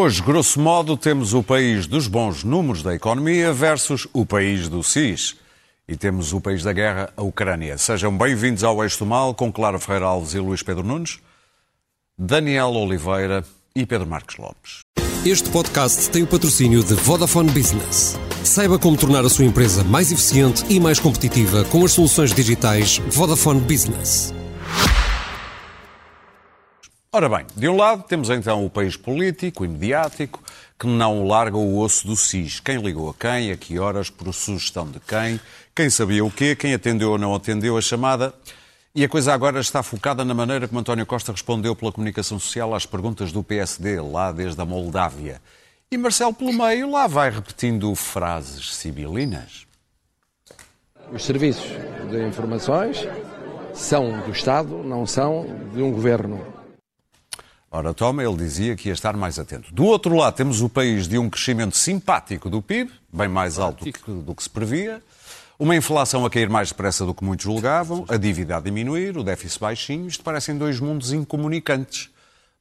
[0.00, 4.82] Hoje, grosso modo, temos o país dos bons números da economia versus o país do
[4.82, 5.36] SIS.
[5.88, 7.76] E temos o país da guerra, a Ucrânia.
[7.76, 11.18] Sejam bem-vindos ao Eixo do Mal, com Clara Ferreira Alves e Luís Pedro Nunes,
[12.20, 13.44] Daniel Oliveira
[13.76, 14.80] e Pedro Marques Lopes.
[15.24, 18.18] Este podcast tem o patrocínio de Vodafone Business.
[18.42, 22.98] Saiba como tornar a sua empresa mais eficiente e mais competitiva com as soluções digitais
[23.08, 24.34] Vodafone Business.
[27.12, 30.42] Ora bem, de um lado temos então o país político e mediático
[30.76, 32.58] que não larga o osso do SIS.
[32.58, 35.38] Quem ligou a quem, a que horas, por sugestão de quem,
[35.72, 38.34] quem sabia o quê, quem atendeu ou não atendeu a chamada.
[38.98, 42.74] E a coisa agora está focada na maneira como António Costa respondeu pela comunicação social
[42.74, 45.40] às perguntas do PSD, lá desde a Moldávia.
[45.88, 49.68] E Marcelo, pelo meio, lá vai repetindo frases sibilinas.
[51.12, 51.70] Os serviços
[52.10, 53.06] de informações
[53.72, 56.44] são do Estado, não são de um governo.
[57.70, 59.72] Ora, toma, ele dizia que ia estar mais atento.
[59.72, 63.84] Do outro lado, temos o país de um crescimento simpático do PIB, bem mais alto
[63.84, 65.00] do que, do que se previa,
[65.58, 69.24] uma inflação a cair mais depressa do que muitos julgavam, a dívida a diminuir, o
[69.24, 70.06] déficit baixinho.
[70.06, 72.10] Isto parecem dois mundos incomunicantes.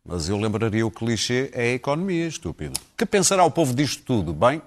[0.03, 2.79] Mas eu lembraria o clichê é a economia, estúpido.
[2.97, 4.33] Que pensará o povo disto tudo?
[4.33, 4.61] Bem,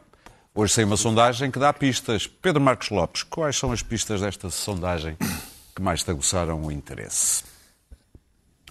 [0.55, 2.27] hoje sei uma sondagem que dá pistas.
[2.27, 5.17] Pedro Marcos Lopes, quais são as pistas desta sondagem
[5.75, 7.43] que mais te aguçaram o interesse?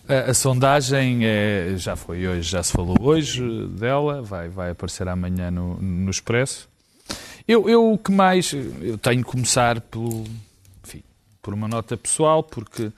[0.08, 5.08] A, a sondagem é, já foi hoje, já se falou hoje dela, vai, vai aparecer
[5.08, 6.70] amanhã no, no Expresso.
[7.50, 8.54] Eu, eu o que mais.
[8.54, 10.24] Eu tenho que começar pelo,
[10.86, 11.02] enfim,
[11.42, 12.92] por uma nota pessoal, porque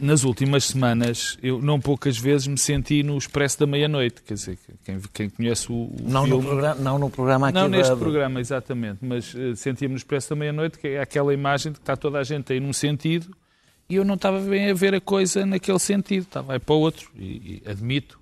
[0.00, 4.20] nas últimas semanas eu não poucas vezes me senti no Expresso da Meia-Noite.
[4.22, 7.54] Quer dizer, quem, quem conhece o, o não, filme, no programa, não no programa aqui
[7.54, 7.96] Não neste da...
[7.96, 8.98] programa, exatamente.
[9.00, 12.18] Mas uh, sentia-me no Expresso da Meia-Noite, que é aquela imagem de que está toda
[12.18, 13.32] a gente aí num sentido
[13.88, 16.80] e eu não estava bem a ver a coisa naquele sentido, estava aí para o
[16.80, 17.08] outro.
[17.16, 18.18] E, e admito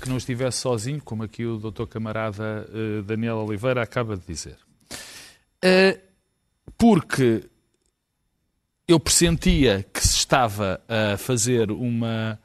[0.00, 4.56] que não estivesse sozinho, como aqui o doutor camarada uh, Daniel Oliveira acaba de dizer.
[5.64, 5.98] Uh,
[6.76, 7.48] porque
[8.86, 12.38] eu pressentia que se estava a fazer uma,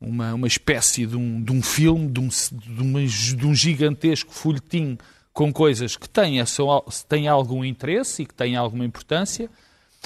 [0.00, 4.32] uma, uma espécie de um, de um filme, de um, de, uma, de um gigantesco
[4.32, 4.96] folhetim
[5.32, 6.38] com coisas que têm,
[7.08, 9.50] têm algum interesse e que têm alguma importância,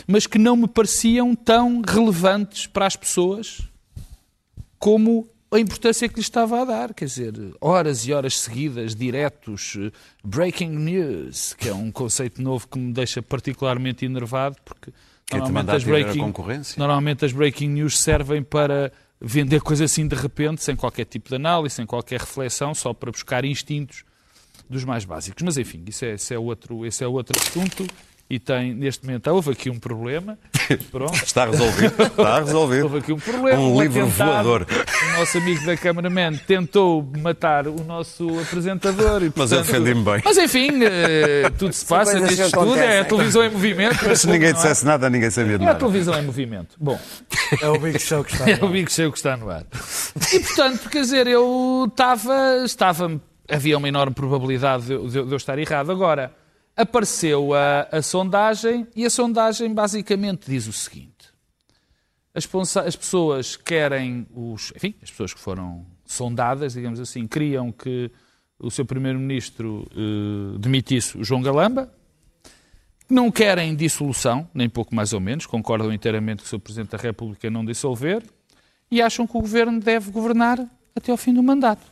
[0.07, 3.61] mas que não me pareciam tão relevantes para as pessoas
[4.79, 6.95] como a importância que lhe estava a dar.
[6.95, 9.77] Quer dizer, horas e horas seguidas, diretos,
[10.25, 14.93] breaking news, que é um conceito novo que me deixa particularmente enervado, porque
[15.33, 16.35] normalmente as, breaking,
[16.77, 21.37] normalmente as breaking news servem para vender coisas assim de repente, sem qualquer tipo de
[21.37, 24.05] análise, sem qualquer reflexão, só para buscar instintos
[24.69, 25.43] dos mais básicos.
[25.43, 27.87] Mas enfim, isso é, esse é outro, esse é outro assunto
[28.29, 30.37] e tem, neste momento, houve aqui um problema.
[30.91, 31.15] Pronto.
[31.15, 32.03] Está resolvido.
[32.03, 32.83] Está resolvido.
[32.83, 33.61] Houve aqui um problema.
[33.61, 34.67] Um, um livro voador.
[34.69, 39.23] O nosso amigo da cameraman tentou matar o nosso apresentador.
[39.23, 40.23] E, portanto, mas eu defendi-me bem.
[40.25, 42.75] Mas enfim, uh, tudo se passa neste estudo.
[42.77, 43.99] É a televisão em movimento.
[44.05, 44.89] Mas se ninguém dissesse é?
[44.89, 45.71] nada, ninguém sabia de nada.
[45.71, 46.75] É a televisão em movimento.
[46.81, 46.99] Bom.
[47.63, 48.59] É o Big Show que está no ar.
[48.59, 49.65] É o Big Show que está no ar.
[50.33, 52.65] E, portanto, quer dizer, eu estava...
[52.65, 55.93] estava havia uma enorme probabilidade de, de, de eu estar errado.
[55.93, 56.33] Agora
[56.77, 61.33] apareceu a, a sondagem e a sondagem basicamente diz o seguinte:
[62.35, 68.11] as, as, pessoas querem os, enfim, as pessoas que foram sondadas, digamos assim, queriam que
[68.59, 71.93] o seu primeiro-ministro eh, demitisse o João Galamba,
[73.09, 76.99] não querem dissolução, nem pouco mais ou menos, concordam inteiramente que o seu Presidente da
[76.99, 78.23] República não dissolver.
[78.91, 81.85] E acham que o governo deve governar até ao fim do mandato.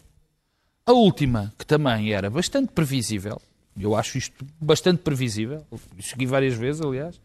[0.87, 3.41] A última, que também era bastante previsível,
[3.79, 5.67] eu acho isto bastante previsível,
[6.01, 7.21] segui várias vezes, aliás,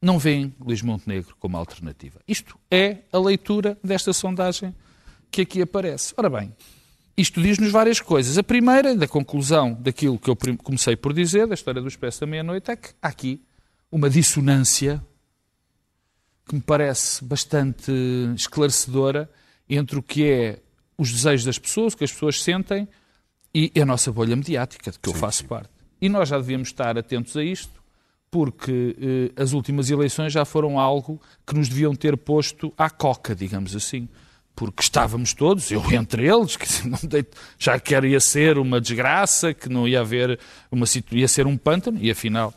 [0.00, 2.20] não veem Luís Montenegro como alternativa.
[2.26, 4.74] Isto é a leitura desta sondagem
[5.30, 6.12] que aqui aparece.
[6.16, 6.54] Ora bem,
[7.16, 8.36] isto diz-nos várias coisas.
[8.36, 12.26] A primeira, da conclusão daquilo que eu comecei por dizer, da história do Expresso da
[12.26, 13.40] Meia-Noite, é que há aqui
[13.90, 15.04] uma dissonância
[16.46, 17.90] que me parece bastante
[18.36, 19.30] esclarecedora
[19.68, 20.60] entre o que é
[20.98, 22.86] os desejos das pessoas, o que as pessoas sentem,
[23.54, 25.48] e a nossa bolha mediática, de que sim, eu faço sim.
[25.48, 25.70] parte.
[26.04, 27.82] E nós já devíamos estar atentos a isto,
[28.30, 28.94] porque
[29.36, 33.74] eh, as últimas eleições já foram algo que nos deviam ter posto à coca, digamos
[33.74, 34.06] assim.
[34.54, 36.66] Porque estávamos todos, eu entre eles, que
[37.58, 40.38] já que ia ser uma desgraça, que não ia haver
[40.70, 42.52] uma ia ser um pântano, e afinal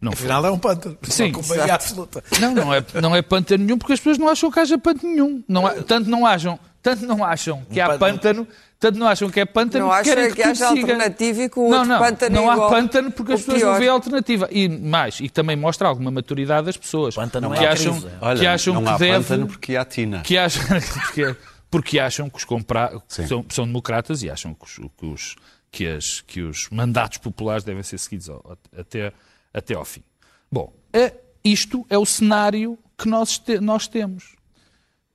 [0.00, 0.50] não Afinal foi.
[0.50, 0.98] é um pântano.
[1.02, 1.32] Sim.
[1.70, 2.24] absoluta.
[2.40, 5.12] Não, não é, não é pântano nenhum, porque as pessoas não acham que haja pântano
[5.12, 5.44] nenhum.
[5.46, 6.58] Não há, tanto não acham
[6.94, 8.46] tanto não acham que há pântano,
[8.78, 10.80] tanto não acham que é pântano, Não que acham querem que, que haja siga.
[10.82, 13.40] alternativa e que o não, outro não, pântano é não há igual pântano porque as
[13.40, 13.78] pessoas não pior.
[13.80, 14.48] veem alternativa.
[14.52, 17.16] E mais, e também mostra alguma maturidade das pessoas.
[17.16, 18.14] Pântano que é acham, crise.
[18.20, 20.20] Olha, que acham não que há deve, pântano porque há tina.
[20.20, 20.62] que acham,
[21.02, 21.36] porque,
[21.68, 25.36] porque acham que os compra, são, são democratas e acham que os, que, os,
[25.72, 29.12] que, as, que os mandatos populares devem ser seguidos ao- até,
[29.52, 30.04] até ao fim.
[30.52, 31.12] Bom, é-
[31.42, 34.35] isto é o cenário que nós, te- nós temos.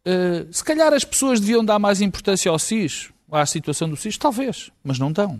[0.05, 4.17] Eh, se calhar as pessoas deviam dar mais importância ao SIS, à situação do SIS,
[4.17, 5.39] talvez, mas não dão.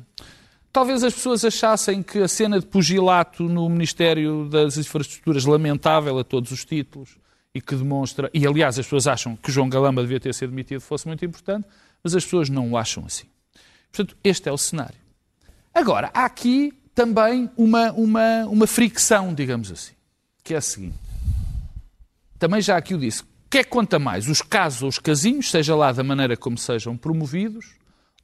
[0.72, 6.24] Talvez as pessoas achassem que a cena de pugilato no Ministério das Infraestruturas, lamentável a
[6.24, 7.18] todos os títulos,
[7.54, 8.30] e que demonstra.
[8.34, 11.68] E aliás, as pessoas acham que João Galamba devia ter sido demitido, fosse muito importante,
[12.02, 13.26] mas as pessoas não o acham assim.
[13.92, 14.96] Portanto, este é o cenário.
[15.74, 19.94] Agora, há aqui também uma, uma, uma fricção, digamos assim,
[20.44, 20.96] que é a seguinte.
[22.40, 23.24] Também já aqui o disse.
[23.52, 24.30] Que é que conta mais?
[24.30, 27.76] Os casos ou os casinhos, seja lá da maneira como sejam promovidos,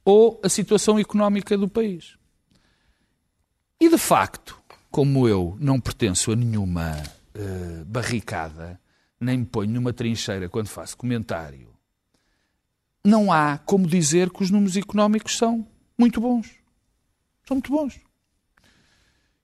[0.02, 2.16] ou a situação económica do país?
[3.78, 4.58] E de facto,
[4.90, 6.96] como eu não pertenço a nenhuma
[7.34, 8.80] eh, barricada,
[9.20, 11.74] nem me ponho numa trincheira quando faço comentário,
[13.04, 16.54] não há como dizer que os números económicos são muito bons.
[17.46, 18.00] São muito bons.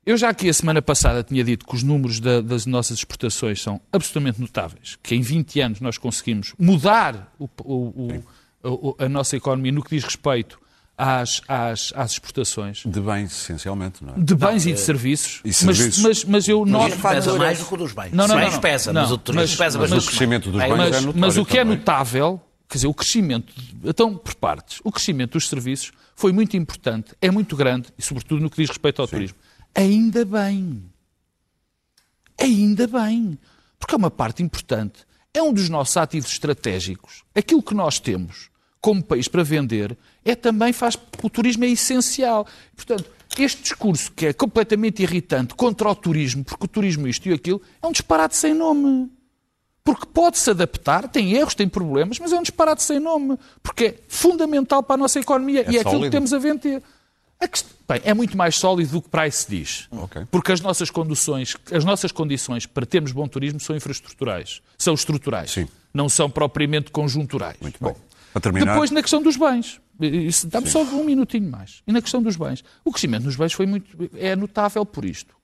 [0.06, 3.62] Eu já aqui a semana passada tinha dito que os números da- das nossas exportações
[3.62, 8.22] são absolutamente notáveis, que em 20 anos nós conseguimos mudar o- o-
[8.62, 10.60] o- o- a nossa economia no que diz respeito
[10.96, 14.18] às, às, às exportações De bens, essencialmente, não é?
[14.18, 15.40] de bens e de serviços.
[15.42, 16.02] e mas, serviços.
[16.02, 16.98] mas, mas eu Isto noto.
[16.98, 18.12] pesa mais do que o dos bens.
[18.12, 18.60] Não, não, bens não, não.
[18.60, 20.70] pesa, Não, mas o turismo mas- pesa mas bastante o crescimento dos mais.
[20.70, 21.78] bens Mas, é notório mas o que é também.
[21.78, 23.52] notável, quer dizer, o crescimento,
[23.82, 28.42] então, por partes, o crescimento dos serviços foi muito importante, é muito grande, e sobretudo
[28.42, 29.36] no que diz respeito ao turismo.
[29.74, 30.84] Ainda bem.
[32.38, 33.38] Ainda bem.
[33.78, 35.04] Porque é uma parte importante.
[35.32, 37.24] É um dos nossos ativos estratégicos.
[37.34, 38.50] Aquilo que nós temos
[38.80, 40.96] como país para vender é também faz.
[41.22, 42.46] O turismo é essencial.
[42.76, 47.32] Portanto, este discurso que é completamente irritante contra o turismo, porque o turismo isto e
[47.32, 49.10] aquilo, é um disparate sem nome.
[49.82, 53.38] Porque pode-se adaptar, tem erros, tem problemas, mas é um disparate sem nome.
[53.62, 56.04] Porque é fundamental para a nossa economia e é aquilo sólido.
[56.04, 56.82] que temos a vender.
[57.86, 59.88] Bem, é muito mais sólido do que Price diz.
[59.90, 60.26] Ok.
[60.30, 64.62] Porque as nossas condições, as nossas condições para termos bom turismo são infraestruturais.
[64.78, 65.50] São estruturais.
[65.50, 65.68] Sim.
[65.92, 67.58] Não são propriamente conjunturais.
[67.60, 67.78] Muito.
[67.78, 69.80] Para terminar, Depois, na questão dos bens,
[70.46, 71.82] dá-me só um minutinho mais.
[71.86, 75.36] E na questão dos bens, o crescimento nos bens foi muito, é notável por isto.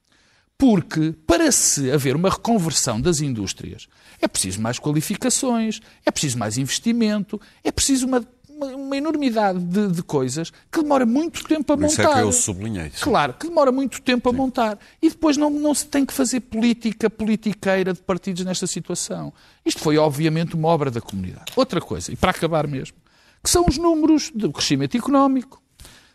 [0.59, 3.87] Porque, para se haver uma reconversão das indústrias,
[4.21, 8.27] é preciso mais qualificações, é preciso mais investimento, é preciso uma,
[8.61, 12.17] uma, uma enormidade de, de coisas que demora muito tempo a por isso é montar.
[12.17, 12.91] que eu sublinhei.
[12.91, 13.01] sim.
[13.01, 14.79] Claro, que demora muito tempo a montar.
[15.01, 19.33] E depois não, não se tem que fazer política politiqueira de partidos nesta situação.
[19.65, 21.53] Isto foi, obviamente, uma obra da comunidade.
[21.57, 22.97] Outra coisa, e para acabar mesmo,
[23.43, 25.63] que são os números do crescimento económico,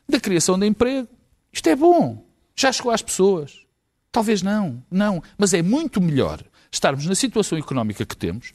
[0.07, 1.07] da criação de emprego.
[1.51, 2.23] Isto é bom.
[2.55, 3.65] Já chegou às pessoas.
[4.11, 5.21] Talvez não, não.
[5.37, 8.53] Mas é muito melhor estarmos na situação económica que temos.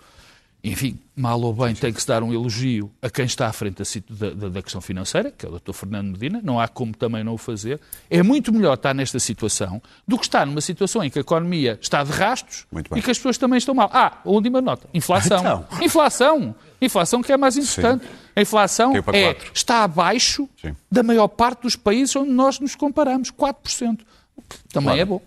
[0.62, 3.82] Enfim, mal ou bem tem que se dar um elogio a quem está à frente
[4.10, 5.72] da, da- da- questão financeira, que é o Dr.
[5.72, 7.80] Fernando Medina, não há como também não o fazer.
[8.10, 11.78] É muito melhor estar nesta situação do que estar numa situação em que a economia
[11.80, 13.88] está de rastos e que as pessoas também estão mal.
[13.92, 14.86] Ah, a última nota.
[14.92, 15.38] Inflação.
[15.40, 15.66] Então.
[15.82, 16.54] Inflação.
[16.82, 18.06] Inflação que é mais importante.
[18.36, 20.76] A inflação é, está abaixo Sim.
[20.92, 23.30] da maior parte dos países onde nós nos comparamos.
[23.30, 24.00] 4%.
[24.36, 25.00] O que Também Claro.
[25.00, 25.22] é bom.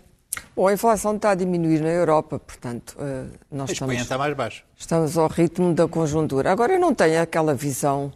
[0.54, 4.18] Bom, a inflação está a diminuir na Europa, portanto, eh, nós A Espanha estamos, está
[4.18, 4.64] mais baixo.
[4.76, 6.50] estamos ao ritmo da conjuntura.
[6.50, 8.12] Agora, eu não tenho aquela visão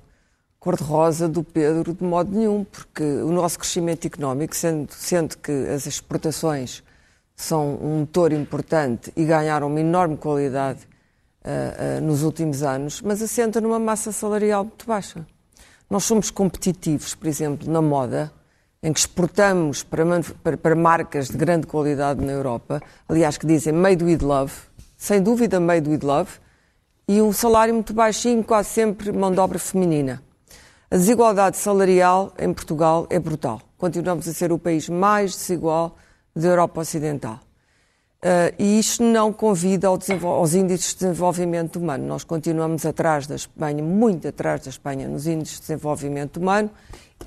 [0.58, 5.86] cor-de-rosa do Pedro de modo nenhum, porque o nosso crescimento económico, sendo, sendo que as
[5.86, 6.82] exportações
[7.34, 10.80] são um motor importante e ganharam uma enorme qualidade
[11.44, 15.24] ah, ah, nos últimos anos, mas assenta numa massa salarial muito baixa.
[15.88, 18.32] Nós somos competitivos, por exemplo, na moda,
[18.82, 20.04] em que exportamos para,
[20.42, 24.52] para- para marcas de grande qualidade na Europa, aliás, que dizem made with love,
[24.96, 26.30] sem dúvida made with love,
[27.06, 30.22] e um salário muito baixinho, quase sempre mão de obra feminina.
[30.90, 33.60] A desigualdade salarial em Portugal é brutal.
[33.76, 35.96] Continuamos a ser o país mais desigual
[36.34, 37.40] da Europa Ocidental.
[38.20, 42.04] Uh, e isto não convida ao aos índices de desenvolvimento humano.
[42.04, 46.68] Nós continuamos atrás da Espanha, muito atrás da Espanha, nos índices de desenvolvimento humano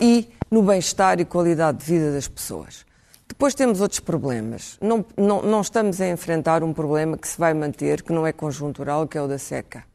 [0.01, 2.85] e no bem-estar e qualidade de vida das pessoas.
[3.25, 4.77] Depois temos outros problemas.
[4.81, 8.33] Não, não, não estamos a enfrentar um problema que se vai manter, que não é
[8.33, 9.85] conjuntural, que é o da seca.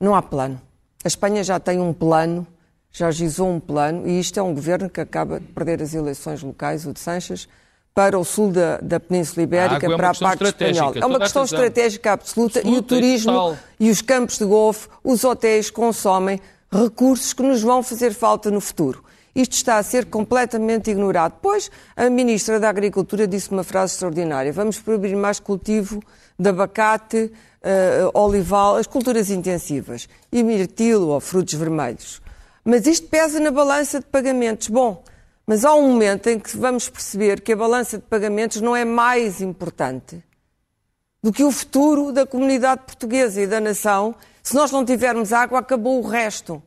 [0.00, 0.60] Não há plano.
[1.04, 2.44] A Espanha já tem um plano,
[2.90, 6.42] já gizou um plano, e isto é um governo que acaba de perder as eleições
[6.42, 7.48] locais, o de Sanches,
[7.94, 10.98] para o sul da, da Península Ibérica, A é uma para a questão parte espanhola.
[11.00, 14.88] É uma a questão estratégica absoluta, e o e turismo e os campos de golfe,
[15.04, 16.40] os hotéis consomem
[16.72, 19.04] recursos que nos vão fazer falta no futuro.
[19.34, 21.34] Isto está a ser completamente ignorado.
[21.40, 26.02] Pois a Ministra da Agricultura disse uma frase extraordinária: vamos proibir mais cultivo
[26.38, 27.32] de abacate,
[27.62, 32.20] uh, olival, as culturas intensivas, e mirtilo ou frutos vermelhos.
[32.64, 34.68] Mas isto pesa na balança de pagamentos.
[34.68, 35.02] Bom,
[35.46, 38.84] mas há um momento em que vamos perceber que a balança de pagamentos não é
[38.84, 40.22] mais importante
[41.22, 44.14] do que o futuro da comunidade portuguesa e da nação.
[44.42, 46.62] Se nós não tivermos água, acabou o resto.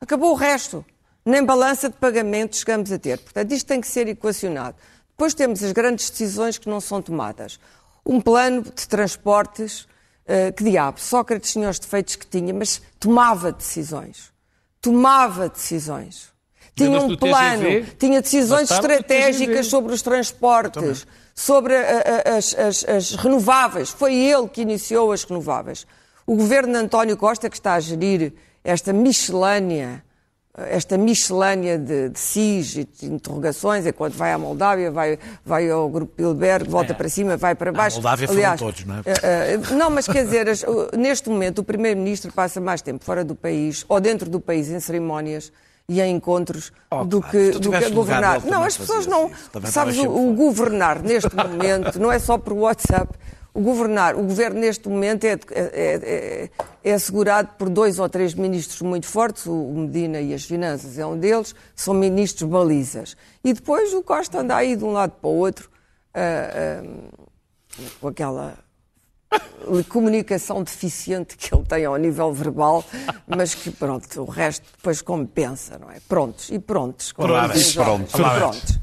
[0.00, 0.84] Acabou o resto.
[1.24, 3.18] Nem balança de pagamentos chegamos a ter.
[3.18, 4.76] Portanto, isto tem que ser equacionado.
[5.10, 7.60] Depois temos as grandes decisões que não são tomadas.
[8.04, 9.82] Um plano de transportes,
[10.26, 14.32] uh, que diabo, Sócrates tinha os defeitos que tinha, mas tomava decisões.
[14.80, 16.31] Tomava decisões.
[16.74, 22.84] Tinha um plano, TGV, tinha decisões estratégicas sobre os transportes, sobre a, a, as, as,
[22.88, 23.90] as renováveis.
[23.90, 25.86] Foi ele que iniciou as renováveis.
[26.26, 28.32] O governo de António Costa, que está a gerir
[28.64, 30.02] esta miscelânea
[30.54, 35.88] esta miscelânea de, de cis e de interrogações, enquanto vai à Moldávia, vai, vai ao
[35.88, 36.94] Grupo Bilderberg, volta é.
[36.94, 37.96] para cima, vai para baixo.
[37.96, 39.00] A Moldávia Aliás, foram todos, não é?
[39.00, 40.46] Uh, não, mas quer dizer,
[40.96, 44.78] neste momento o Primeiro-Ministro passa mais tempo fora do país ou dentro do país em
[44.78, 45.50] cerimónias
[45.88, 47.36] e em encontros oh, do claro.
[47.36, 48.44] que, do que governar.
[48.44, 49.30] Não, as pessoas não.
[49.64, 53.12] Sabes, o, o governar neste momento não é só por WhatsApp.
[53.54, 56.50] O governar, o governo neste momento é, é, é,
[56.82, 61.04] é, assegurado por dois ou três ministros muito fortes, o Medina e as Finanças é
[61.04, 63.14] um deles, são ministros balizas.
[63.44, 65.68] E depois o Costa anda aí de um lado para o outro
[66.16, 68.54] uh, uh, com aquela
[69.88, 72.84] comunicação deficiente que ele tem ao nível verbal,
[73.26, 75.98] mas que pronto, o resto depois compensa, não é?
[76.08, 77.12] Prontos e prontos.
[77.12, 77.74] Prontos.
[77.74, 78.12] prontos.
[78.12, 78.78] prontos.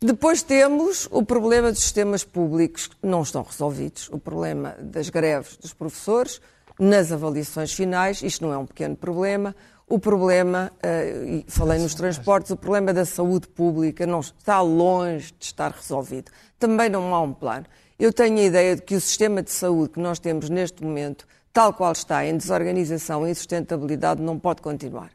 [0.00, 5.56] Depois temos o problema dos sistemas públicos que não estão resolvidos, o problema das greves
[5.56, 6.40] dos professores,
[6.76, 9.54] nas avaliações finais, isto não é um pequeno problema,
[9.86, 15.32] o problema, uh, e falei nos transportes, o problema da saúde pública não está longe
[15.38, 16.32] de estar resolvido.
[16.58, 17.66] Também não há um plano.
[18.02, 21.24] Eu tenho a ideia de que o sistema de saúde que nós temos neste momento,
[21.52, 25.12] tal qual está, em desorganização e insustentabilidade, não pode continuar.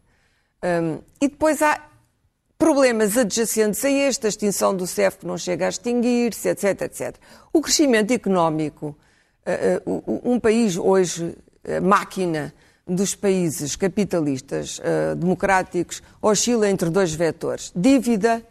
[0.63, 1.82] Um, e depois há
[2.58, 7.17] problemas adjacentes a este, a extinção do CEF que não chega a extinguir-se, etc, etc.
[7.51, 8.98] O crescimento económico,
[9.46, 9.91] eh, eh,
[10.24, 11.36] um país hoje,
[11.84, 12.53] máquina
[12.88, 18.41] dos países capitalistas eh, democráticos, oscila entre dois vetores, dívida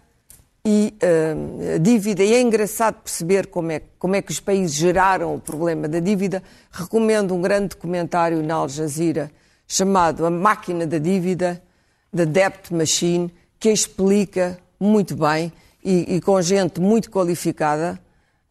[0.69, 5.37] e uh, dívida, e é engraçado perceber como é, como é que os países geraram
[5.37, 6.43] o problema da dívida.
[6.73, 9.31] Recomendo um grande documentário na Al Jazeera
[9.65, 11.63] chamado A Máquina da Dívida,
[12.15, 15.53] The Debt Machine, que explica muito bem
[15.85, 17.97] e, e, com gente muito qualificada,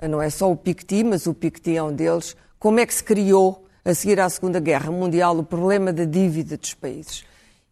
[0.01, 3.03] não é só o Piketty, mas o Piketty é um deles, como é que se
[3.03, 7.25] criou, a seguir à Segunda Guerra Mundial, o problema da dívida dos países.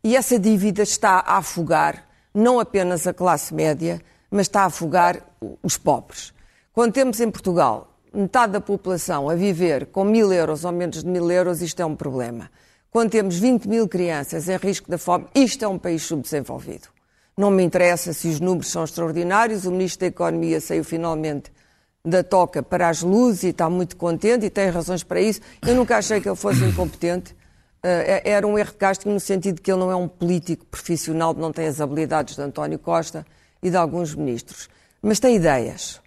[0.04, 4.02] E essa dívida está a afogar não apenas a classe média,
[4.34, 5.22] mas está a afogar
[5.62, 6.34] os pobres.
[6.74, 11.08] Quando temos em Portugal metade da população a viver com mil euros ou menos de
[11.08, 12.50] mil euros, isto é um problema.
[12.90, 16.88] Quando temos 20 mil crianças em risco da fome, isto é um país subdesenvolvido.
[17.38, 19.66] Não me interessa se os números são extraordinários.
[19.66, 21.52] O Ministro da Economia saiu finalmente
[22.04, 25.42] da toca para as luzes e está muito contente e tem razões para isso.
[25.66, 27.34] Eu nunca achei que ele fosse incompetente.
[27.84, 30.66] Uh, era um erro de casting no sentido de que ele não é um político
[30.66, 33.26] profissional, não tem as habilidades de António Costa
[33.64, 34.70] e de alguns ministros.
[35.02, 36.00] Mas tem ideias.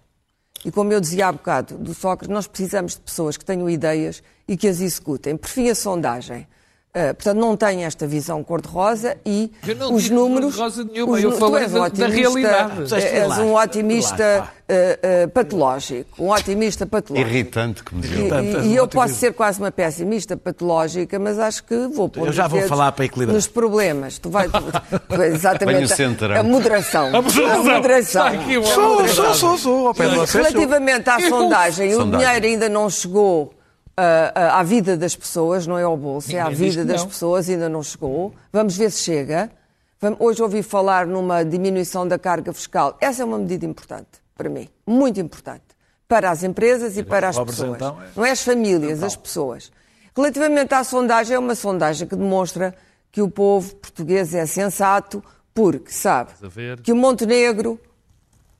[0.63, 4.23] E como eu dizia há bocado do Sócrates, nós precisamos de pessoas que tenham ideias
[4.47, 5.35] e que as executem.
[5.35, 6.47] Por fim, a sondagem.
[6.95, 9.51] Uh, portanto, não tem esta visão cor-de-rosa e
[9.91, 10.55] os números.
[10.55, 12.91] Cor-de-rosa nenhuma, eu falei da, da realidade.
[12.95, 16.23] És um otimista uh, uh, patológico.
[16.23, 17.29] Um otimista patológico.
[17.29, 18.41] Irritante, como dizia.
[18.41, 22.27] E, e, e eu posso ser quase uma pessimista patológica, mas acho que vou pôr.
[22.27, 23.35] Eu já vou falar para equilibrar.
[23.35, 24.17] Nos problemas.
[24.17, 24.49] Tu vais.
[25.31, 25.93] exatamente.
[25.93, 27.15] A, a moderação.
[27.15, 27.51] A moderação.
[27.51, 28.25] A moderação.
[28.73, 29.91] Sou, sou, sou, sou.
[29.91, 33.53] Relativamente à sondagem, o dinheiro ainda não chegou
[33.97, 37.09] à vida das pessoas, não é ao bolso, Ninguém é à vida das não.
[37.09, 38.33] pessoas, ainda não chegou.
[38.53, 39.51] Vamos ver se chega.
[40.19, 42.95] Hoje ouvi falar numa diminuição da carga fiscal.
[43.01, 45.63] Essa é uma medida importante para mim, muito importante.
[46.07, 47.75] Para as empresas e para as pessoas.
[47.75, 48.07] Então, é...
[48.15, 49.71] Não é as famílias, as pessoas.
[50.15, 52.73] Relativamente à sondagem, é uma sondagem que demonstra
[53.11, 55.21] que o povo português é sensato,
[55.53, 56.31] porque sabe
[56.81, 57.79] que o Montenegro,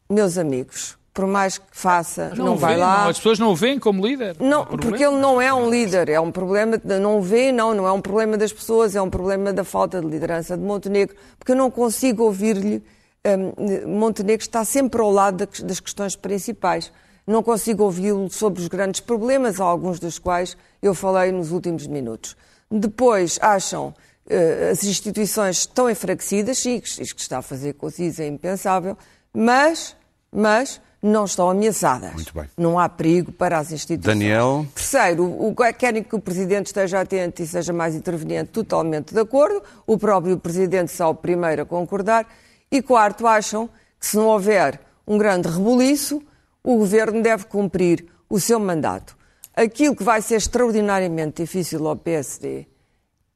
[0.10, 3.02] meus amigos, por mais que faça, não, não vai vê, lá.
[3.02, 4.38] Não, as pessoas não o veem como líder.
[4.40, 7.74] Não, porque ele não é um líder, é um problema, de, não o vê, não,
[7.74, 11.16] não é um problema das pessoas, é um problema da falta de liderança de Montenegro,
[11.40, 12.84] porque eu não consigo ouvir-lhe.
[13.26, 16.92] Um, Montenegro está sempre ao lado das questões principais.
[17.26, 22.38] Não consigo ouvi-lo sobre os grandes problemas, alguns dos quais eu falei nos últimos minutos.
[22.70, 23.92] Depois acham
[24.30, 28.28] eh, as instituições estão enfraquecidas, sim, isto que está a fazer com o CIS é
[28.28, 28.96] impensável,
[29.34, 29.96] mas,
[30.32, 32.14] mas não estão ameaçadas.
[32.14, 32.46] Muito bem.
[32.58, 34.18] Não há perigo para as instituições.
[34.18, 34.66] Daniel.
[34.74, 39.20] Terceiro, o, o- querem que o Presidente esteja atento e seja mais interveniente, totalmente de
[39.20, 39.62] acordo.
[39.86, 42.28] O próprio Presidente será o primeiro a concordar.
[42.72, 46.22] E quarto, acham que se não houver um grande rebuliço,
[46.64, 49.16] o Governo deve cumprir o seu mandato.
[49.56, 52.68] Aquilo que vai ser extraordinariamente difícil ao PSD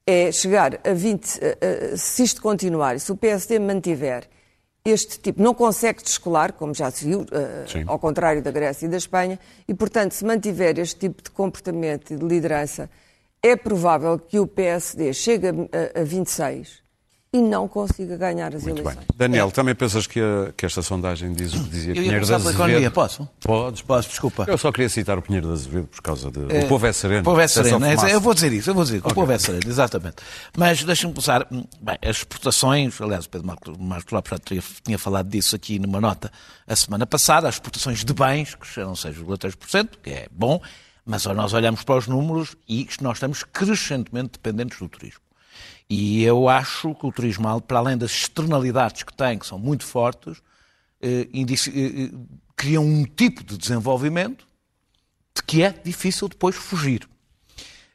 [0.06, 4.28] é chegar a 20, eh, eh, se isto continuar, e se o PSD mantiver
[4.84, 7.26] este tipo, não consegue descolar, como já se viu,
[7.68, 7.84] Sim.
[7.86, 12.12] ao contrário da Grécia e da Espanha, e portanto, se mantiver este tipo de comportamento
[12.14, 12.90] e de liderança,
[13.44, 16.81] é provável que o PSD chegue a- a 26
[17.34, 18.84] e não consiga ganhar as Muito bem.
[18.92, 19.08] eleições.
[19.16, 22.36] Daniel, também pensas que, a- que esta sondagem diz o que dizia Eu Pinheiro pela
[22.36, 22.56] Azevedo?
[22.56, 23.30] economia, posso?
[23.40, 23.82] Podes.
[23.82, 24.44] Posso, desculpa.
[24.50, 26.40] Eu só queria citar o Pinheiro de Azevedo por causa de...
[26.40, 27.22] O povo é sereno.
[27.22, 27.86] O povo é só sereno.
[27.86, 30.18] é, eu vou dizer isso, eu vou dizer que o povo é sereno, exatamente.
[30.58, 31.48] Mas deixa-me começar.
[31.50, 35.56] hum, Bem, as exportações, aliás, o Pedro Marcos, Marcos Lopes já tinha, tinha falado disso
[35.56, 36.30] aqui numa nota
[36.68, 40.62] a semana passada, as exportações de bens cresceram 6,3%, que é bom,
[41.06, 45.22] mas nós olhamos para os números e nós estamos crescentemente dependentes do turismo.
[45.94, 49.84] E eu acho que o turismo, para além das externalidades que tem, que são muito
[49.86, 50.42] fortes,
[51.02, 51.42] eh, eh,
[51.76, 52.10] eh,
[52.56, 54.48] criam um tipo de desenvolvimento
[55.36, 57.06] de que é difícil depois fugir.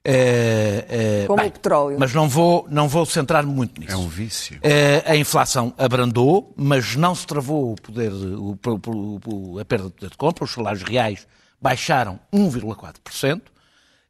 [0.05, 1.97] Eh, Como bem, o petróleo.
[1.99, 3.93] Mas não vou, não vou centrar-me muito nisso.
[3.95, 4.61] É um vício.
[5.07, 9.21] A inflação abrandou, mas não se travou o poder, o- o-
[9.55, 11.27] o- a perda de poder de compra, os salários reais
[11.61, 13.51] baixaram 1,4%.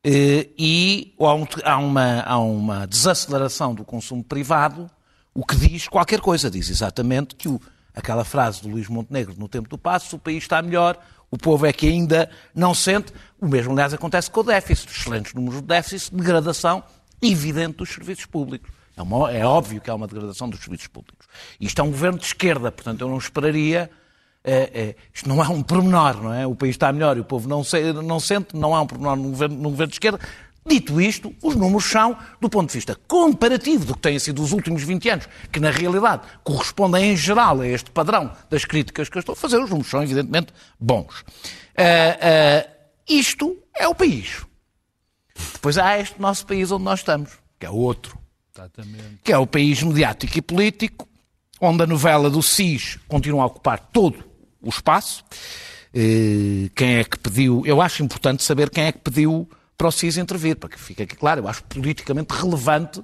[0.09, 1.47] Eh, e há, um-
[1.85, 4.89] uma, há uma desaceleração do consumo privado,
[5.35, 6.49] o que diz qualquer coisa.
[6.49, 7.61] Diz exatamente que o-
[7.93, 10.97] aquela frase do Luís Montenegro no tempo do passo, o país está melhor,
[11.29, 13.13] o povo é que ainda não sente.
[13.41, 14.93] O mesmo, aliás, acontece com o déficit.
[14.97, 16.85] Excelentes números de déficit, degradação
[17.21, 18.71] evidente dos serviços públicos.
[18.97, 21.27] É, uma- é óbvio que há uma degradação dos serviços públicos.
[21.61, 23.91] Isto é um governo de esquerda, portanto eu não esperaria
[24.47, 26.47] é, é, isto não é um pormenor, não é?
[26.47, 29.17] O país está melhor e o povo não, se- não sente, não há um pormenor
[29.17, 30.21] num governo, num governo de esquerda.
[30.65, 34.53] Dito isto, os números são, do ponto de vista comparativo do que têm sido os
[34.53, 39.17] últimos 20 anos, que na realidade correspondem em geral a este padrão das críticas que
[39.17, 41.25] eu estou a fazer, os números são evidentemente bons.
[41.77, 42.69] Ah, ah,
[43.09, 44.45] isto é o país.
[45.53, 47.31] Depois há este nosso país onde nós estamos,
[47.61, 48.19] que é o outro
[48.57, 49.19] Exatamente.
[49.23, 51.07] que é o país mediático e político,
[51.61, 54.25] onde a novela do SIS continua a ocupar todo
[54.67, 55.25] o espaço.
[55.95, 57.63] Eh, Quem é que pediu?
[57.65, 59.49] Eu acho importante saber quem é que pediu
[59.79, 61.41] para o SIS intervir, para que fique aqui claro.
[61.43, 63.01] Eu acho politicamente relevante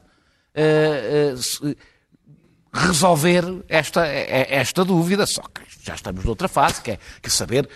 [0.54, 1.74] eh, eh,
[2.74, 7.68] resolver esta, esta dúvida, só que já estamos noutra fase, que é, que é saber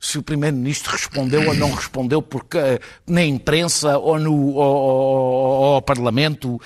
[0.00, 2.58] se o Primeiro-Ministro respondeu ou não respondeu porque,
[3.06, 6.60] na imprensa ou, no, ou, ou- ou ao Parlamento.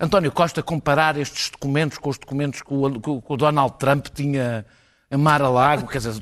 [0.00, 4.64] António Costa comparar estes documentos com os documentos que o- que o Donald Trump tinha
[5.12, 6.14] a mar a lago, quer dizer,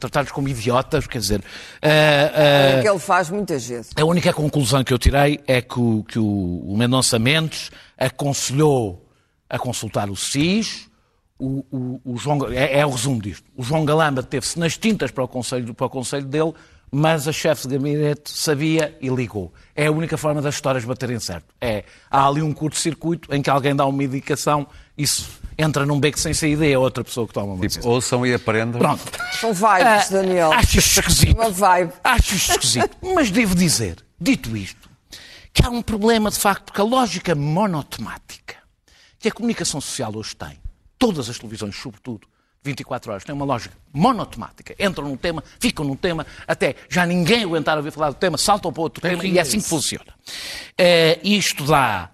[0.00, 1.40] tratar-los como idiotas, quer dizer...
[1.80, 3.92] eh, eh, É que ele faz muitas vezes.
[3.96, 6.24] a única conclusão que eu tirei é que o, que o,
[6.66, 9.08] o Mendonça Mendes aconselhou
[9.48, 10.88] a consultar o SIS.
[11.38, 13.44] O, o- o João, é, é o resumo disto.
[13.56, 16.52] O João Galamba teve-se nas tintas para o, conselho, para o conselho dele,
[16.90, 19.52] mas a chefe de gabinete sabia e ligou.
[19.74, 21.46] É a única forma das histórias baterem certo.
[21.60, 24.66] É, há ali um curto-circuito em que alguém dá uma indicação,
[24.96, 27.82] isso entra num beco sem saída e é outra pessoa que toma uma decisão.
[27.82, 28.80] Tipo, ouçam e aprendam.
[28.80, 29.02] Pronto.
[29.40, 30.52] São vibes, Ah, Daniel.
[30.52, 31.34] Acho isto esquisito.
[31.34, 31.92] Uma vibe.
[32.02, 32.96] Acho isto esquisito.
[33.14, 34.88] Mas devo dizer, dito isto,
[35.52, 38.56] que há um problema de facto, porque a lógica monotemática
[39.18, 40.58] que a comunicação social hoje tem,
[40.98, 42.26] todas as televisões, sobretudo,
[42.62, 44.74] 24 horas, têm uma lógica monotemática.
[44.78, 48.36] Entram num tema, ficam num tema, até já ninguém aguentar a ouvir falar do tema,
[48.38, 50.14] saltam para outro tema e é assim que funciona.
[50.78, 52.10] Eh, isto dá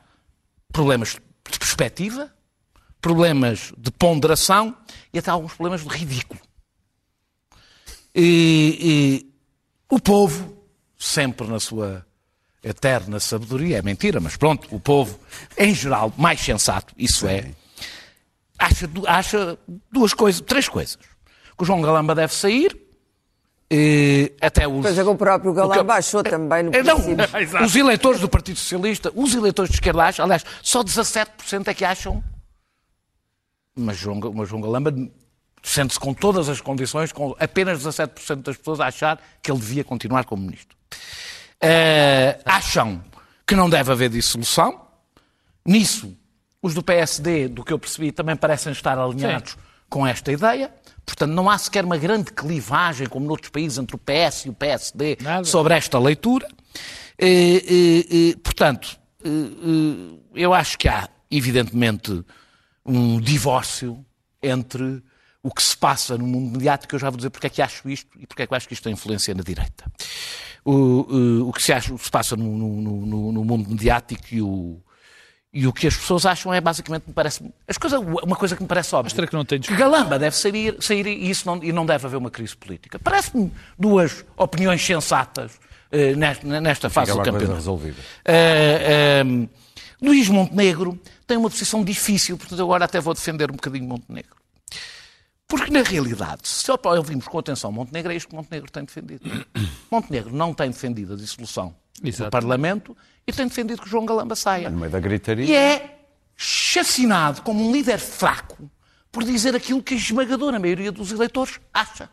[0.72, 1.16] problemas
[1.50, 2.32] de perspectiva,
[3.00, 4.76] problemas de ponderação
[5.12, 6.40] e até alguns problemas de ridículo.
[8.14, 9.32] E, e
[9.94, 10.56] o povo,
[10.98, 12.04] sempre na sua
[12.62, 15.18] eterna sabedoria, é mentira, mas pronto, o povo,
[15.56, 17.50] em geral, mais sensato, isso é,
[18.58, 19.58] acha, acha
[19.90, 20.96] duas coisas, três coisas.
[21.56, 22.76] Que o João Galamba deve sair,
[23.70, 24.82] e até os...
[24.82, 27.62] Pois é que o próprio o que- Galamba achou também no É, não, princípio.
[27.64, 31.84] os eleitores do Partido Socialista, os eleitores de esquerda acham, aliás, só 17% é que
[31.84, 32.22] acham.
[33.80, 34.94] Mas João, mas João Galamba
[35.62, 39.84] sente-se com todas as condições, com apenas 17% das pessoas a achar que ele devia
[39.84, 40.76] continuar como ministro.
[41.60, 43.02] Eh, acham
[43.46, 44.80] que não deve haver dissolução.
[45.64, 46.16] Nisso,
[46.62, 49.56] os do PSD, do que eu percebi, também parecem estar alinhados
[49.88, 50.72] com esta ideia.
[51.04, 54.54] Portanto, não há sequer uma grande clivagem, como noutros países, entre o PS e o
[54.54, 55.44] PSD Nada.
[55.44, 56.48] sobre esta leitura.
[57.18, 57.62] Eh,
[58.10, 58.98] eh, portanto,
[60.34, 62.24] eu acho que há evidentemente,
[62.84, 64.04] um divórcio
[64.42, 65.02] entre
[65.42, 66.94] o que se passa no mundo mediático.
[66.94, 68.74] Eu já vou dizer porque é que acho isto e porque é que acho que
[68.74, 69.84] isto tem influência na direita.
[70.64, 73.70] O, o, o que se, acha, o que se passa no, no- no- no mundo
[73.70, 74.78] mediático e o,
[75.52, 78.62] e o que as pessoas acham é basicamente, me parece, as coisas, uma coisa que
[78.62, 79.26] me parece óbvia.
[79.26, 79.80] Que não tem discussão.
[79.90, 82.98] Galamba deve sair, sair e, isso não, e não deve haver uma crise política.
[82.98, 85.52] Parece-me duas opiniões sensatas
[85.90, 87.54] eh, nesta, nesta fase do campeonato.
[87.54, 87.96] resolvida.
[88.26, 89.48] Eh, eh,
[90.02, 94.40] Luís Montenegro tem uma posição difícil, portanto agora até vou defender um bocadinho Montenegro.
[95.46, 99.28] Porque, na realidade, se só ouvimos com atenção Montenegro, é isto que Montenegro tem defendido.
[99.90, 102.30] Montenegro não tem defendido a dissolução Exato.
[102.30, 104.70] do Parlamento e tem defendido que João Galamba saia.
[104.70, 105.44] No meio da gritaria.
[105.44, 108.70] E é chacinado como um líder fraco
[109.10, 112.08] por dizer aquilo que a esmagadora maioria dos eleitores acha.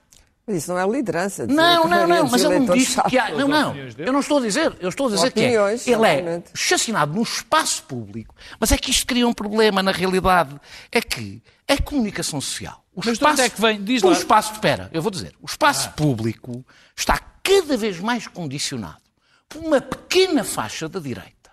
[0.48, 1.46] Mas isso não é liderança.
[1.46, 3.32] dizer Não, não, não, mas ele não eleitores disse que há.
[3.32, 4.74] Não, não, eu não estou a dizer.
[4.80, 5.54] Eu estou a dizer que é.
[5.86, 10.58] Ele é chacinado num espaço público, mas é que isto cria um problema na realidade.
[10.90, 12.82] É que a comunicação social.
[12.96, 13.84] O Mas onde é que vem?
[13.84, 14.14] Diz o lá.
[14.14, 15.36] espaço, espera, eu vou dizer.
[15.42, 19.02] O espaço público está cada vez mais condicionado
[19.50, 21.52] por uma pequena faixa da direita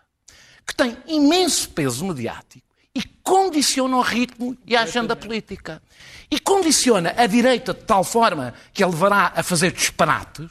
[0.66, 2.63] que tem imenso peso mediático
[2.94, 5.83] e condiciona o ritmo e a agenda política.
[6.30, 10.48] E condiciona a direita de tal forma que a levará a fazer disparates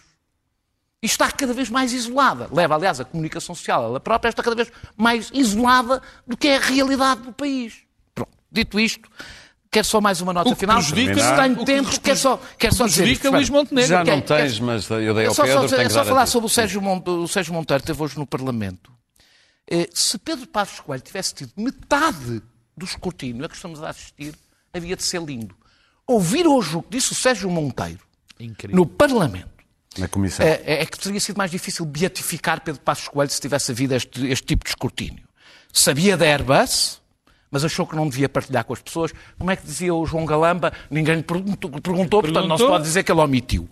[1.01, 2.47] e está cada vez mais isolada.
[2.51, 6.57] Leva, aliás, a comunicação social, ela própria está cada vez mais isolada do que é
[6.57, 7.75] a realidade do país.
[8.15, 9.09] Pronto, dito isto,
[9.71, 10.77] quero só mais uma nota O que final.
[10.77, 13.03] prejudica- Se o tenho que tempo, quero só, quero só dizer.
[13.03, 13.49] prejudica Luís.
[13.49, 13.89] Montenegro.
[13.89, 15.85] Já não Quer- quer- tens, mas eu dei é ao só, Pedro, só, tenho é
[15.87, 18.91] que só falar sobre o Sérgio, Mon- o Sérgio Monteiro, que teve hoje no Parlamento.
[19.69, 22.41] Eh, Se Pedro Passos Coelho tivesse tido metade
[22.75, 24.35] do escrutínio a que estamos a assistir,
[24.73, 25.55] havia de ser lindo.
[26.07, 27.99] Ouvir hoje o que disse o Sérgio Monteiro
[28.39, 28.75] Incrível.
[28.75, 29.49] no Parlamento
[29.97, 30.45] Na comissão.
[30.45, 34.27] é, é que teria sido mais difícil beatificar Pedro Passos Coelho se tivesse havido este,
[34.27, 35.25] este tipo de escrutínio.
[35.71, 37.01] Sabia da Airbus,
[37.53, 39.13] mas achou que não devia partilhar com as pessoas.
[39.37, 40.73] Como é que dizia o João Galamba?
[40.89, 43.69] Ninguém lhe perguntou, perguntou portanto não se pode dizer que ele omitiu.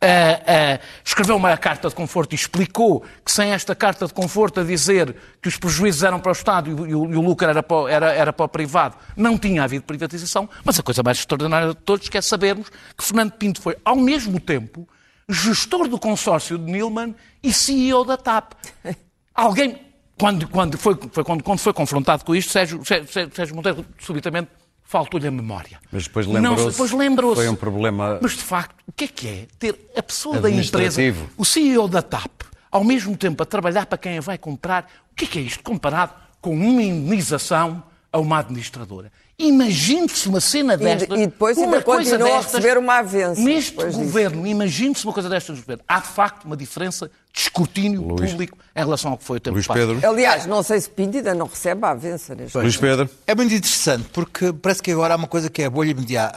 [0.00, 4.60] Ah, ah, escreveu uma carta de conforto e explicou que sem esta carta de conforto
[4.60, 7.62] a dizer que os prejuízos eram para o Estado e o, e o- lucro era
[7.62, 10.48] para, o- era, era para o privado, não tinha havido privatização.
[10.64, 13.96] Mas a coisa mais extraordinária de todos que é sabermos que Fernando Pinto foi, ao
[13.96, 14.88] mesmo tempo,
[15.28, 18.52] gestor do consórcio de Nilman e CEO da TAP.
[19.34, 19.80] Alguém,
[20.18, 24.48] quando, quando, foi, foi quando, quando foi confrontado com isto, Sérgio, Sérgio, Sérgio Monteiro subitamente
[24.84, 25.80] faltou-lhe a memória.
[25.90, 26.94] Mas depois lembrou-se.
[26.94, 27.40] lembrou-se.
[27.40, 28.18] Foi um problema.
[28.22, 31.02] Mas de facto, o que é que é ter a pessoa da empresa,
[31.36, 34.88] o CEO da TAP, ao mesmo tempo a trabalhar para quem a vai comprar?
[35.10, 39.10] O que é que é isto comparado com uma indenização a uma administradora?
[39.38, 41.12] Imagine-se uma cena desta.
[41.16, 45.28] e depois uma ainda coisa continua a receber uma avença Neste governo, imagine-se uma coisa
[45.28, 45.82] destas no governo.
[45.88, 49.40] Há de facto uma diferença de escrutínio Luís- público em relação ao que foi o
[49.40, 49.88] tempo Luís passado.
[49.94, 50.08] Pedro.
[50.08, 53.10] Aliás, não sei se Pinto ainda não recebe a avença neste Luís Pedro.
[53.26, 55.94] É muito interessante, porque parece que agora há uma coisa que é a bolha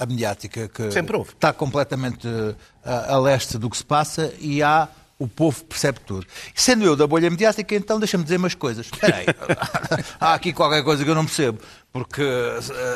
[0.07, 1.29] mediática, que Sempre houve.
[1.33, 4.88] está completamente eh, a, a leste do que se passa e há
[5.19, 6.25] o povo percebe tudo.
[6.53, 8.86] Sendo eu da bolha mediática, então deixa-me dizer umas coisas.
[8.86, 9.25] Espera aí,
[10.19, 11.60] há aqui qualquer coisa que eu não percebo,
[11.91, 12.21] porque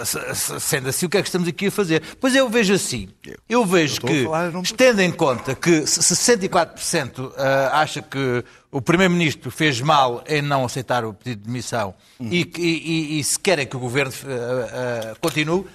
[0.05, 2.01] se- se- sendo assim, o que é que estamos aqui a fazer?
[2.19, 3.09] Pois eu vejo assim,
[3.49, 8.43] eu vejo a que, falar, eu não- tendo em conta que 64% eh, acha que
[8.71, 13.19] o Primeiro-Ministro fez mal em não aceitar o pedido de demissão e, que- e- e-
[13.19, 14.69] e se querem que o Governo eh,
[15.11, 15.65] eh, continue,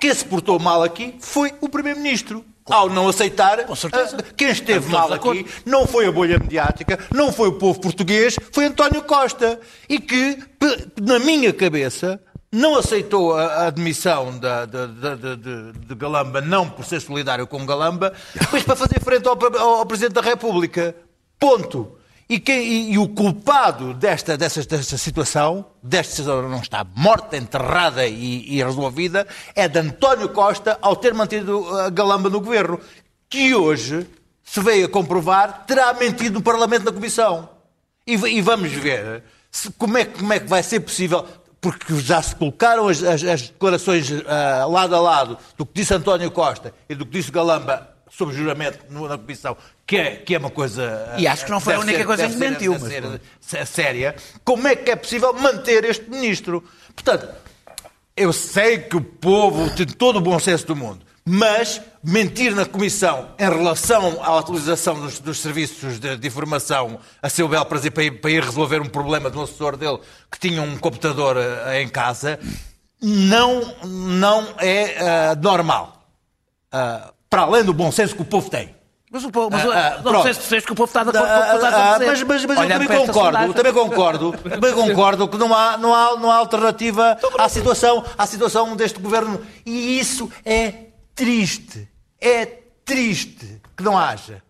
[0.00, 2.44] quem se portou mal aqui foi o Primeiro-Ministro.
[2.70, 4.16] Ao não aceitar, certeza.
[4.18, 7.78] eh, quem esteve mal de aqui não foi a bolha mediática, não foi o povo
[7.80, 9.60] português, foi António Costa.
[9.88, 10.38] E que,
[11.02, 12.18] na minha cabeça,
[12.50, 17.66] não aceitou a, admissão da- da- da- de, de Galamba, não por ser solidário com
[17.66, 18.12] Galamba,
[18.50, 20.94] mas para fazer frente ao- ao Presidente da República.
[21.38, 21.98] Ponto.
[22.28, 27.36] E, quem- e- e o culpado desta, dessa, desta situação, desta situação não está morta,
[27.36, 32.80] enterrada e, e resolvida, é de António Costa ao ter mantido a Galamba no governo,
[33.28, 34.06] que hoje
[34.42, 37.48] se veio a comprovar, terá mentido no Parlamento na Comissão.
[38.06, 41.26] E, e vamos ver se- como, é, como é que vai ser possível,
[41.60, 45.92] porque já se colocaram as, as- as declarações ah, lado a lado do que disse
[45.94, 50.38] António Costa e do que disse Galamba sob juramento na Comissão, que é, que é
[50.38, 51.14] uma coisa.
[51.18, 54.16] E acho que não foi a única ser- coisa que mentiu, mas ser- séria.
[54.44, 56.62] Como é que é possível manter este ministro?
[56.94, 57.28] Portanto,
[58.16, 62.66] eu sei que o povo tem todo o bom senso do mundo, mas mentir na
[62.66, 67.90] Comissão em relação à utilização dos, dos serviços de, de informação a seu bel prazer
[67.90, 69.98] para ir, para ir resolver um problema de um assessor dele
[70.30, 72.38] que tinha um computador eh, em casa,
[73.00, 76.06] não, não é ah, normal.
[76.70, 78.72] Ah, para além do bom senso que o povo tem.
[79.10, 80.34] Mas, o povo, mas Ah, ah, não pronto.
[80.34, 81.92] sei se que o povo está de acordo com o que Ah, estás ah, a
[81.98, 82.06] dizer.
[82.06, 86.16] mas, mas, mas eu também concordo, também concordo, também concordo que não há, não há,
[86.16, 89.40] não há alternativa Então, à situação, à situação deste governo.
[89.66, 90.74] E isso é
[91.12, 91.88] triste.
[92.20, 92.46] É
[92.84, 94.40] triste que não haja.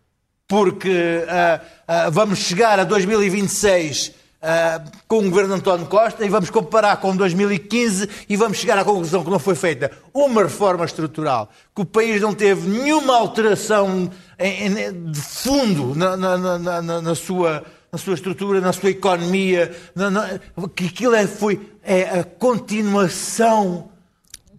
[0.47, 4.13] Porque ah, ah, vamos chegar a 2026
[4.45, 8.79] ah, com o governo de António Costa e vamos comparar com 2015 e vamos chegar
[8.79, 13.17] à conclusão que não foi feita uma reforma estrutural, que o país não teve nenhuma
[13.17, 18.73] alteração em- em- de fundo na, na- na- na- na sua, na sua estrutura, na
[18.73, 20.39] sua economia, na- na-
[20.75, 23.89] que aquilo é, foi é a continuação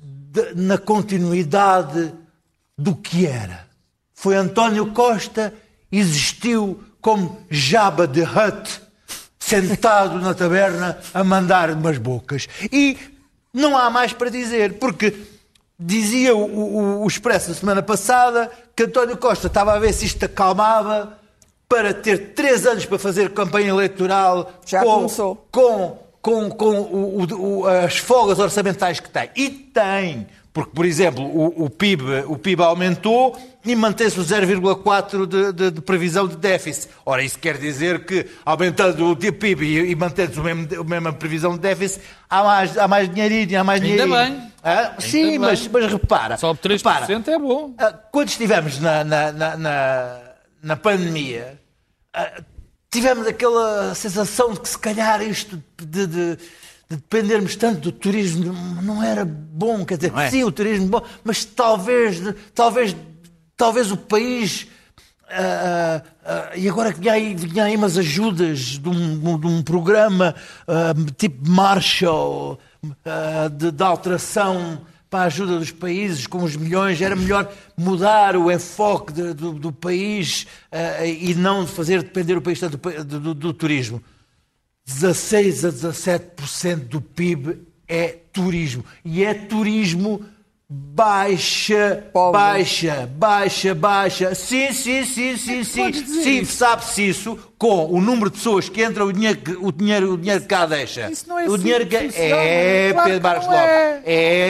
[0.01, 2.13] de- na continuidade
[2.77, 3.65] do que era.
[4.13, 5.53] Foi António Costa,
[5.91, 8.81] existiu como Jabba de Hutt,
[9.45, 12.47] sentado na taberna a mandar umas bocas.
[12.71, 12.97] E
[13.53, 15.13] não há mais para dizer, porque
[15.79, 20.05] dizia o, o, o Expresso na semana passada que António Costa estava a ver se
[20.05, 21.17] isto acalmava
[21.69, 25.47] para ter três anos para fazer campanha eleitoral Já com, começou.
[25.51, 29.29] com, com, com o- o- as folgas orçamentais que tem.
[29.35, 30.27] E tem.
[30.53, 35.71] Porque, por exemplo, o, o PIB, o PIB aumentou e mantém-se o 0,4% de, de-
[35.71, 36.87] de previsão de déficit.
[37.05, 41.13] Ora, isso quer dizer que, aumentando o PIB e, e mantendo-se o mesmo, a mesma
[41.13, 44.37] previsão de déficit, há mais, há mais dinheirinho, há mais Ainda dinheirinho.
[44.39, 44.51] bem.
[44.63, 44.91] Hã?
[44.99, 45.39] Sim, bem.
[45.39, 46.37] mas, mas repara.
[46.37, 47.73] Só 3% repara, é bom.
[47.77, 50.19] ah, Quando estivemos na, na, na, na,
[50.63, 51.59] na pandemia,
[52.13, 52.41] ah,
[52.91, 56.37] tivemos aquela sensação de que se calhar isto de, de-
[56.87, 60.29] de dependermos tanto do turismo não era bom, quer dizer, é?
[60.29, 62.21] sim, o turismo bom, mas talvez,
[62.53, 62.95] talvez,
[63.57, 64.67] talvez o país.
[65.29, 69.61] ah, ah, e agora que vinha aí, vinha aí umas ajudas de um, de um
[69.63, 70.35] programa
[70.67, 72.59] ah, tipo Marshall
[73.57, 78.51] de, de alteração para a ajuda dos países com os milhões, era melhor mudar o
[78.51, 80.45] enfoque de- do, do país
[81.05, 84.01] e não fazer depender o país tanto do- do- do turismo.
[84.85, 88.83] 16 a 17% do PIB é turismo.
[89.03, 90.23] E é turismo
[90.69, 92.39] baixa, Pobre.
[92.39, 94.35] baixa, baixa, baixa.
[94.35, 95.93] Sim, sim, sim, sim, sim.
[95.93, 100.13] Sim, sabe-se isso com o número de pessoas que entram, o dinheiro que, o dinheiro,
[100.13, 101.09] o dinheiro que cá deixa.
[101.09, 103.69] Isso não é o dinheiro que é Claro Pedro Marcos não Lopes.
[103.69, 104.01] é.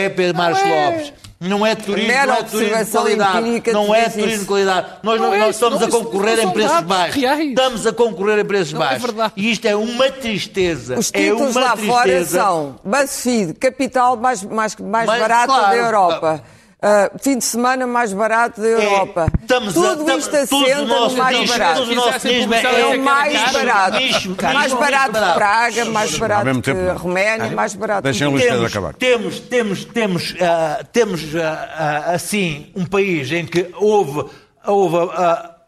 [0.05, 0.85] É Pedro Marcos é.
[0.91, 1.13] Lopes.
[1.39, 3.71] Não é turismo, Mera não é turismo de qualidade.
[3.73, 4.39] Não é turismo isso.
[4.39, 4.87] de qualidade.
[5.03, 7.15] Nós, Não não, é nós estamos não, a concorrer em preços baixos.
[7.21, 7.49] reais.
[7.49, 9.01] Estamos a concorrer em preços é baixos.
[9.03, 9.33] verdade.
[9.35, 10.97] E isto é uma tristeza.
[10.97, 11.93] Os é títulos uma lá tristeza.
[11.93, 16.43] fora são BuzzFeed, capital mais, mais, mais Mas, barato claro, da Europa.
[16.87, 19.25] Ah, fim de semana mais barato da Europa.
[19.41, 21.81] estamos a- Tudo estamos- isto assenta no mais nicho, barato.
[21.81, 23.97] É o é mais barato.
[23.97, 26.97] Nicho, mais barato que Praga, mais barato mesmo que tempo, não.
[26.97, 28.93] Roménia, mais barato Deixem que temos, acabar.
[28.93, 34.29] temos, temos, temos, ah, temos ah, assim um país em que houve,
[34.63, 34.95] houve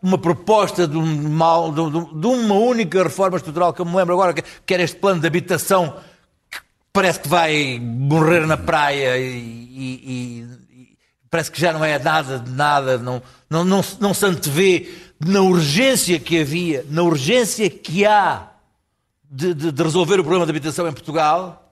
[0.03, 3.95] uma proposta de, um mal, de, de- de uma única reforma estrutural que eu me
[3.95, 5.95] lembro agora, que, que era este plano de habitação
[6.51, 6.59] que
[6.93, 9.23] parece que vai morrer na praia e-
[10.43, 10.66] e
[11.29, 14.89] parece que já não é nada de nada, não, não, não, se- não se antevê
[15.19, 18.47] na urgência que havia, na urgência que há
[19.29, 21.71] de, de- de resolver o problema da habitação em Portugal.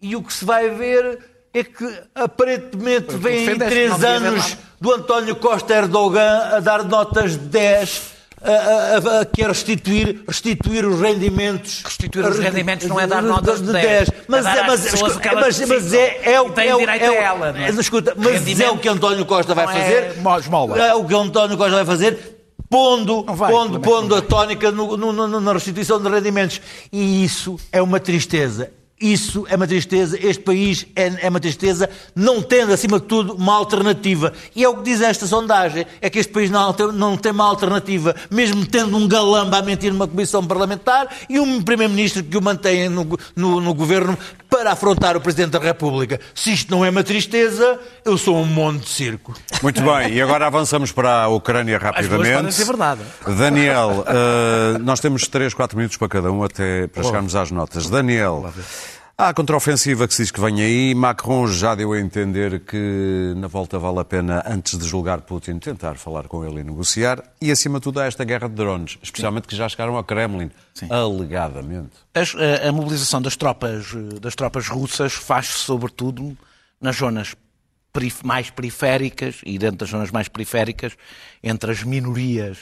[0.00, 1.18] E o que se vai ver
[1.52, 8.12] é que aparentemente vêm três anos do António Costa Erdogan a dar notas de 10,
[8.42, 11.82] a, a, a, quer restituir, restituir os rendimentos.
[11.84, 14.10] Restituir os rendimentos não é dar notas de 10.
[14.28, 17.04] Mas, É é, mas, escuta, mas, que mas é, é o e têm é direito
[17.04, 17.70] é o- a ela, não é?
[17.70, 20.38] Escuta, mas é o que António Costa vai é fazer.
[20.40, 20.78] esmola.
[20.78, 22.36] É o que António Costa vai fazer.
[22.68, 26.60] Pondo, vai, pondo, pondo a tónica no- no- no- na restituição de rendimentos.
[26.92, 28.70] E isso é uma tristeza.
[29.00, 30.18] Isso é uma tristeza.
[30.20, 34.30] Este país é, é uma tristeza, não tendo, acima de tudo, uma alternativa.
[34.54, 37.46] E é o que diz esta sondagem: é que este país não não tem uma
[37.46, 42.42] alternativa, mesmo tendo um galamba a mentir numa comissão parlamentar e um primeiro-ministro que o
[42.42, 44.18] mantém no, no- no governo
[44.50, 46.20] para afrontar o Presidente da República.
[46.34, 49.34] Se isto não é uma tristeza, eu sou um monte de circo.
[49.62, 52.52] Muito bem, e agora avançamos para a Ucrânia rapidamente.
[52.52, 53.00] ser verdade.
[53.38, 57.88] Daniel, eh, nós temos 3, 4 minutos para cada um até para chegarmos às notas.
[57.88, 58.52] Daniel,
[59.20, 60.94] há a contraofensiva que se diz que vem aí.
[60.94, 65.58] Macron já deu a entender que na volta vale a pena, antes de julgar Putin,
[65.58, 67.22] tentar falar com ele e negociar.
[67.40, 70.50] E acima de tudo há esta guerra de drones, especialmente que já chegaram ao Kremlin,
[70.88, 71.90] alegadamente.
[72.14, 76.36] As- a, a mobilização das tropas, eh, das tropas russas faz-se sobretudo
[76.80, 77.34] nas zonas
[77.92, 80.92] perif- mais periféricas e dentro das zonas mais periféricas
[81.42, 82.58] entre as minorias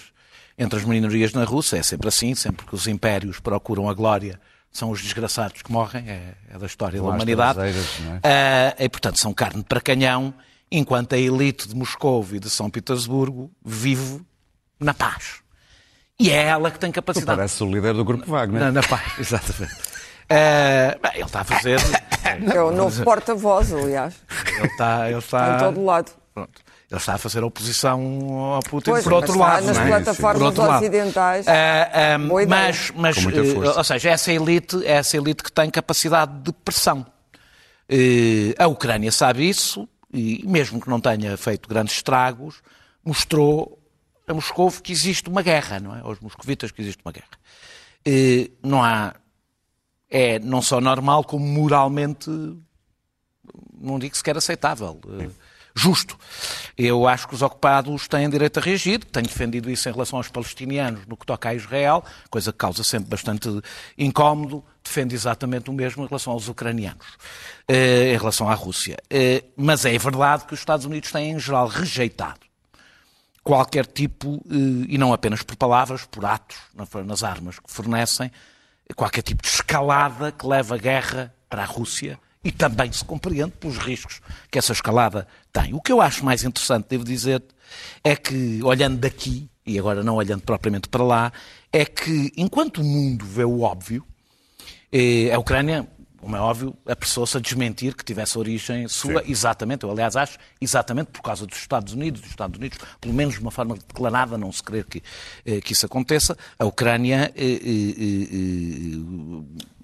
[0.61, 4.41] entre as minorias na Rússia é sempre assim sempre que os impérios procuram a glória
[4.71, 8.21] são os desgraçados que morrem é, é da história da humanidade é?
[8.23, 10.33] Ah, e portanto são carne para canhão
[10.71, 14.21] enquanto a elite de Moscou e de São Petersburgo vive
[14.79, 15.41] na paz.
[16.21, 17.37] E é ela que tem capacidade.
[17.37, 18.61] Parece o líder do grupo Wagner.
[18.61, 19.75] Na, na paz, exatamente.
[19.75, 21.81] Uh, bem, ele está a fazer.
[22.55, 24.15] É o novo porta-voz, aliás.
[24.59, 26.13] Ele está, ele está, Está em todo lado.
[26.35, 26.61] Pronto.
[26.91, 28.01] Ele está a fazer oposição
[28.55, 29.67] ao Putin Pois, por mas outro está lado.
[29.67, 29.89] nas não é?
[29.89, 30.81] plataformas Por outro lado.
[30.83, 31.47] ocidentais.
[31.47, 36.51] Ah, ah, mas, mas eh, ou seja, essa elite, essa elite que tem capacidade de
[36.53, 37.07] pressão.
[37.91, 42.63] Eh, a Ucrânia sabe isso e, mesmo que não tenha feito grandes estragos,
[43.05, 43.79] mostrou
[44.27, 46.01] a Moscou que existe uma guerra, não é?
[46.01, 47.29] Aos moscovitas que existe uma guerra.
[48.05, 49.15] Eh, não há.
[50.11, 52.31] É não só normal, como moralmente
[53.79, 55.29] não digo sequer aceitável, eh,
[55.79, 56.19] justo.
[56.77, 60.29] Eu acho que os ocupados têm direito a reagir, tenho defendido isso em relação aos
[60.29, 63.49] palestinianos no que toca a Israel, coisa que causa sempre bastante
[63.97, 67.07] incómodo, defendo exatamente o mesmo em relação aos ucranianos,
[67.67, 68.97] eh, em relação à Rússia.
[69.11, 72.41] Eh, Mas é verdade que os Estados Unidos têm, em geral, rejeitado
[73.43, 78.31] qualquer tipo, eh, e não apenas por palavras, por atos, na- nas armas que fornecem,
[78.95, 83.53] qualquer tipo de escalada que leva a guerra para a Rússia e também se compreende
[83.61, 85.75] pelos riscos que essa escalada tem.
[85.75, 87.45] O que eu acho mais interessante, devo dizer,
[88.03, 91.33] é que, olhando daqui, e agora não olhando propriamente para lá,
[91.71, 94.03] é que enquanto o mundo vê o óbvio,
[94.91, 99.91] eh, a Ucrânia, como é óbvio, apressou-se a desmentir que tivesse origem sua, exatamente, eu
[99.91, 103.51] aliás acho, exatamente por causa dos Estados Unidos, dos Estados Unidos, pelo menos de uma
[103.51, 105.03] forma declarada, não se querer que,
[105.45, 108.97] eh, que isso aconteça, a Ucrânia, eh,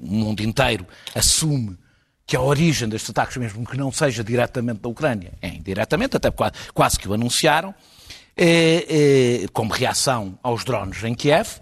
[0.00, 1.76] o mundo inteiro assume
[2.26, 6.30] que a origem destes ataques, mesmo que não seja diretamente da Ucrânia, é indiretamente, até
[6.30, 7.74] quase, quase que o anunciaram,
[8.36, 11.60] eh, eh, como reação aos drones em Kiev,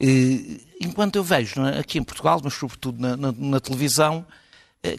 [0.00, 4.26] eh, enquanto eu vejo é, aqui em Portugal, mas sobretudo na, na- na televisão,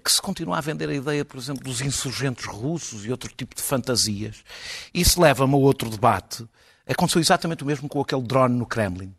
[0.03, 3.55] que se continua a vender a ideia, por exemplo, dos insurgentes russos e outro tipo
[3.55, 4.43] de fantasias.
[4.93, 6.45] Isso leva-me a outro debate.
[6.87, 9.11] Aconteceu exatamente o mesmo com aquele drone no Kremlin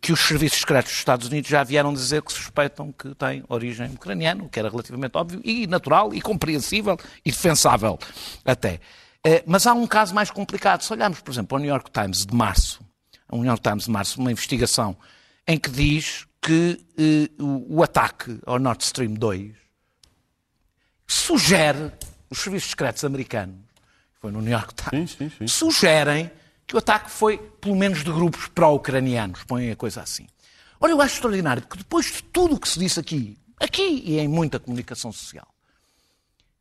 [0.00, 3.86] que os serviços secretos dos Estados Unidos já vieram dizer que suspeitam que tem origem
[3.90, 7.98] ucraniana, o que era relativamente óbvio e natural e compreensível e defensável
[8.44, 8.80] até.
[9.24, 10.82] Eh, Mas há um caso mais complicado.
[10.82, 12.80] Se olharmos, por exemplo, ao New York Times de março,
[13.28, 14.96] ao New York Times de março, uma investigação
[15.46, 19.52] em que diz que eh, o, o ataque ao Nord Stream 2
[21.06, 21.92] sugere,
[22.30, 23.56] os serviços secretos americanos,
[24.20, 25.46] foi no New York Times, Sim, sim, sim.
[25.46, 26.30] sugerem
[26.72, 30.26] que o ataque foi, pelo menos, de grupos pró-ucranianos, põem a coisa assim.
[30.80, 34.18] Olha, eu acho extraordinário que depois de tudo o que se disse aqui, aqui e
[34.18, 35.46] em muita comunicação social,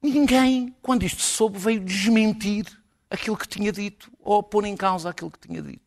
[0.03, 2.65] ninguém, quando isto se soube, veio desmentir
[3.09, 5.79] aquilo que tinha dito ou pôr em causa aquilo que tinha dito.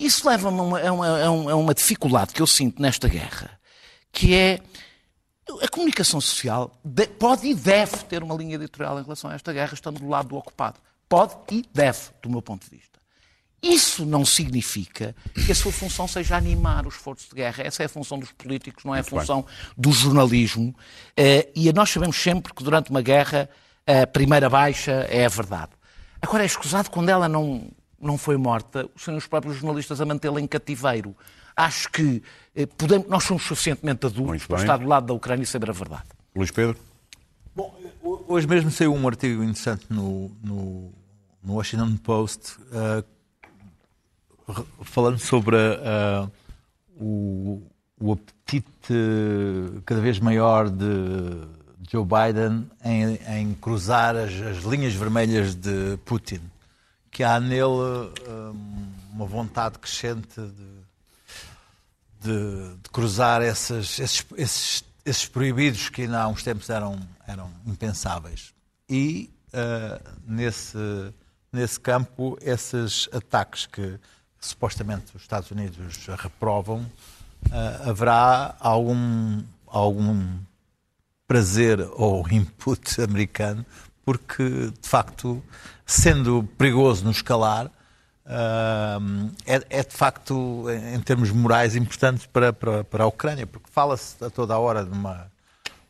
[0.00, 3.60] Isso leva-me a uma, a a uma- dificuldade que eu sinto nesta guerra,
[4.10, 4.58] que é
[5.62, 9.52] a comunicação social de- pode e deve ter uma linha editorial em relação a esta
[9.52, 10.80] guerra, estando do lado do ocupado.
[11.08, 12.93] Pode e deve, do meu ponto de vista.
[13.66, 15.14] Isso não significa
[15.46, 17.64] que a sua função seja animar os esforços de guerra.
[17.64, 19.46] Essa é a função dos políticos, não é a função
[19.76, 20.74] do jornalismo.
[21.16, 23.48] Eh, E nós sabemos sempre que durante uma guerra
[23.86, 25.72] a primeira baixa é a verdade.
[26.20, 30.40] Agora é escusado quando ela não, não foi morta, serem os próprios jornalistas a mantê-la
[30.40, 31.16] em cativeiro.
[31.56, 32.22] Acho que
[32.54, 34.64] eh, podemos, nós somos suficientemente adultos para bem.
[34.64, 36.04] estar do lado da Ucrânia e saber a verdade.
[36.36, 36.76] Luís Pedro?
[37.56, 37.74] Bom,
[38.28, 40.92] hoje mesmo saiu um artigo interessante no, no,
[41.42, 43.04] no Washington Post re-
[44.82, 46.28] falando sobre ah,
[46.96, 47.62] o,
[48.00, 48.94] o apetite
[49.86, 50.84] cada vez maior de
[51.90, 56.40] Joe Biden em, em cruzar as, as linhas vermelhas de Putin.
[57.10, 57.62] Que há nele
[58.26, 58.52] ah,
[59.12, 60.74] uma vontade crescente de,
[62.20, 67.50] de, de cruzar essas- esses, esses, esses proibidos que ainda há uns tempos eram, eram
[67.66, 68.52] impensáveis.
[68.88, 70.76] E ah, nesse,
[71.52, 73.98] nesse campo, esses ataques que
[74.46, 76.86] supostamente os Estados Unidos reprovam,
[77.50, 80.38] ah, haverá algum, algum
[81.26, 83.64] prazer ou input americano,
[84.04, 85.42] porque de facto,
[85.86, 87.70] sendo perigoso no escalar,
[88.26, 88.98] ah,
[89.46, 94.22] é, é de facto, em termos morais, importante para, para, para a Ucrânia, porque fala-se
[94.24, 95.30] a toda a hora de uma,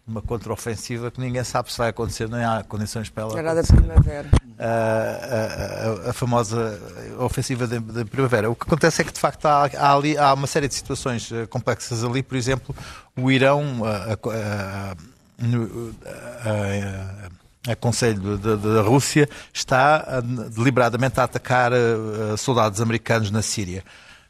[0.06, 3.60] uma contraofensiva que ninguém sabe se vai acontecer, nem há condições para ela Era da
[3.62, 4.28] acontecer primavera.
[4.58, 6.78] a, a- a- a famosa
[7.18, 8.50] ofensiva da, primavera.
[8.50, 11.32] O que acontece é que, de facto, há, há ali há uma série de situações
[11.32, 12.22] eh, complexas ali.
[12.22, 12.74] Por exemplo,
[13.16, 14.94] o Irão, a, a- a-
[16.44, 17.28] a-
[17.68, 23.82] a- a conselho da, Rússia, está a- deliberadamente a atacar eh, soldados americanos na Síria.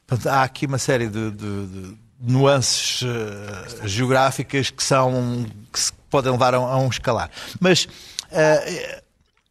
[0.06, 1.96] Portanto, há aqui uma série de, de- de
[2.26, 7.30] nuances eh, geográficas que são que se podem levar a, a um escalar.
[7.60, 7.88] Mas
[8.30, 9.02] eh,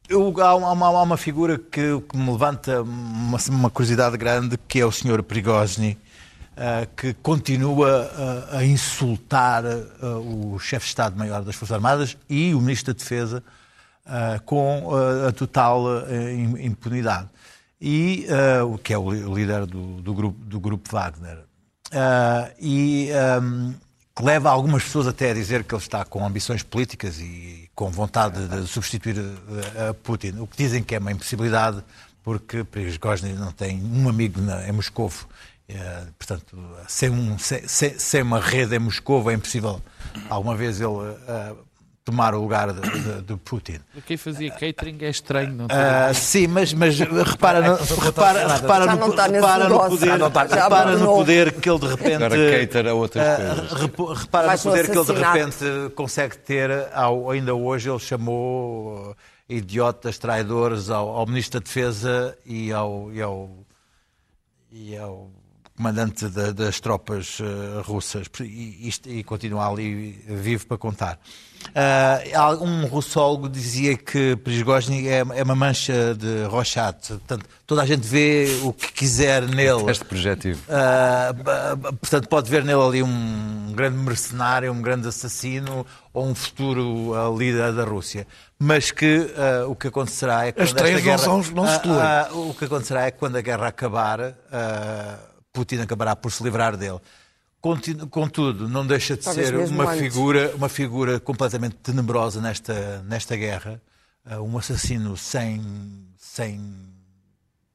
[0.09, 4.79] eu, há, uma, há uma figura que, que me levanta uma, uma, curiosidade grande, que
[4.79, 11.43] é o senhor Prigozhin, uh, que continua uh, a insultar uh, o chefe de Estado-Maior
[11.43, 13.43] das Forças Armadas e o Ministro da Defesa
[14.45, 14.89] com
[15.25, 15.85] a total
[16.59, 17.29] impunidade.
[17.81, 18.27] E,
[18.69, 21.39] o que é o líder do, do, grupo, do grupo Wagner.
[22.59, 23.09] E
[23.41, 23.73] um,
[24.15, 27.89] que leva algumas pessoas até a dizer que ele está com ambições políticas e com
[27.89, 30.35] vontade de substituir a eh, Putin.
[30.39, 31.83] O que dizem que é uma impossibilidade,
[32.23, 35.11] porque Prigozhin não tem um amigo em Moscou.
[35.67, 39.81] É, portanto, sem, um, sem, sem, uma rede em Moscou é impossível
[40.29, 41.57] alguma vez ele uh,
[42.03, 43.79] tomar o lugar de, de, de, Putin.
[44.05, 49.09] Quem fazia catering é estranho, não uh, Sim, mas, mas repara, no, repara, repara, no,
[49.09, 50.11] repara no poder,
[50.49, 52.77] repara no poder que ele de repente.
[52.77, 56.89] Uh, repara no poder que ele de repente consegue ter.
[56.93, 59.15] Ao, ainda hoje ele chamou
[59.47, 63.49] idiotas, traidores ao, ao Ministro da Defesa e ao, e ao,
[64.71, 65.31] e ao
[65.75, 71.19] comandante das tropas uh, russas e, isto, e continua ali vivo para contar.
[71.69, 77.85] Uh, um russólogo dizia que Prigozhin é, é uma mancha de Rochat, portanto, toda a
[77.85, 79.89] gente vê o que quiser nele.
[79.89, 80.61] Este projetivo.
[80.69, 87.11] Uh, portanto, pode ver nele ali um grande mercenário, um grande assassino ou um futuro
[87.11, 88.27] uh, líder da Rússia.
[88.59, 89.27] Mas que
[89.67, 90.61] o que acontecerá é que.
[90.61, 91.79] As três guerra, não, são, não se
[92.31, 94.19] O que acontecerá é que quando a guerra acabar,
[95.51, 96.99] Putin acabará por se livrar dele.
[98.09, 103.81] Contudo, não deixa de Talvez ser uma figura, uma figura completamente tenebrosa nesta, nesta guerra,
[104.25, 105.63] uh, um assassino sem,
[106.17, 106.59] sem,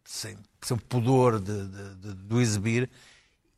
[0.04, 2.90] sem, sem pudor de, de, de, de o exibir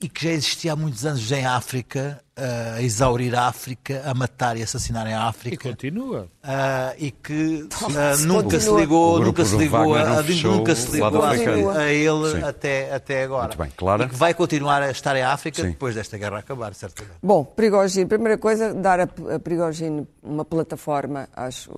[0.00, 4.14] e que já existia há muitos anos em África, uh, a exaurir a África, a
[4.14, 5.68] matar e assassinar em África.
[5.68, 6.22] E continua.
[6.42, 11.22] Uh, e que uh, nunca se ligou, nunca se ligou, a, nunca se ligou
[11.70, 13.48] a, a ele até, até agora.
[13.48, 14.04] Muito bem, claro.
[14.04, 15.68] E que vai continuar a estar em África Sim.
[15.68, 17.18] depois desta guerra acabar, certamente.
[17.22, 21.70] Bom, Prigogine, primeira coisa, dar a, a Prigogine uma plataforma, acho,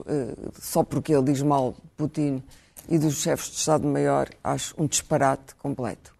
[0.61, 2.41] só porque ele diz mal de Putin
[2.89, 6.13] e dos chefes de Estado-Maior, acho um disparate completo.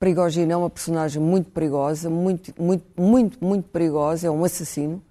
[0.00, 5.02] Prigogine é uma personagem muito perigosa, muito, muito, muito, muito perigosa, é um assassino,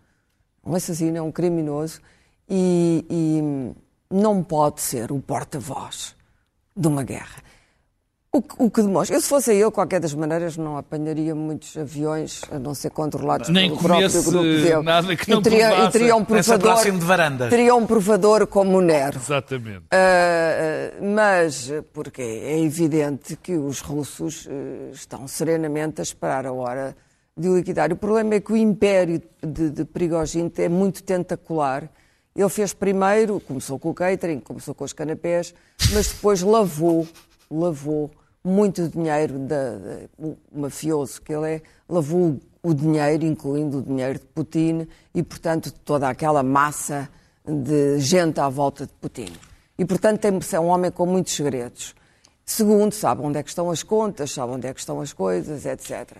[0.66, 2.02] um assassino, é um criminoso
[2.50, 3.76] e, e
[4.10, 6.16] não pode ser o porta-voz
[6.76, 7.44] de uma guerra.
[8.32, 9.16] O que, o que, demonstra.
[9.16, 13.50] Eu, se fosse eu, qualquer das maneiras, não apanharia muitos aviões, a não ser controlados
[13.50, 14.84] Nem pelo próprio grupo dele.
[14.84, 17.50] nada que não e teria, e teria um provador, de varanda.
[17.50, 19.18] Teria um provador como o Nero.
[19.18, 19.86] Exatamente.
[19.86, 26.96] Uh, mas, porque é evidente que os russos uh, estão serenamente a esperar a hora
[27.36, 27.92] de o liquidar.
[27.92, 31.90] O problema é que o império de, de Prigogine é muito tentacular.
[32.36, 35.54] Ele fez primeiro, começou com o catering, começou com os canapés,
[35.92, 37.08] mas depois lavou,
[37.50, 38.12] lavou
[38.44, 39.80] muito dinheiro da,
[40.18, 45.72] o mafioso que ele é, lavou o dinheiro, incluindo o dinheiro de Putin, e, portanto,
[45.72, 47.10] toda aquela massa
[47.46, 49.32] de gente à volta de Putin.
[49.78, 51.96] E, portanto, é um homem com muitos segredos.
[52.46, 55.66] Segundo, sabe onde é que estão as contas, sabe onde é que estão as coisas,
[55.66, 56.18] etc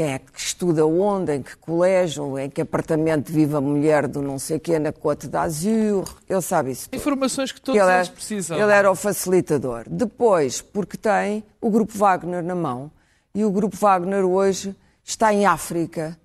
[0.00, 4.22] quem é que estuda onde, em que colégio, em que apartamento vive a mulher do
[4.22, 6.88] não sei quê na Côte d'Azur, ele sabe isso.
[6.88, 6.98] Tudo.
[6.98, 8.58] Informações que todos ele eles precisam.
[8.58, 9.84] Ele era o facilitador.
[9.90, 12.90] Depois, porque tem o Grupo Wagner na mão,
[13.34, 14.74] e o Grupo Wagner hoje
[15.04, 16.18] está em África,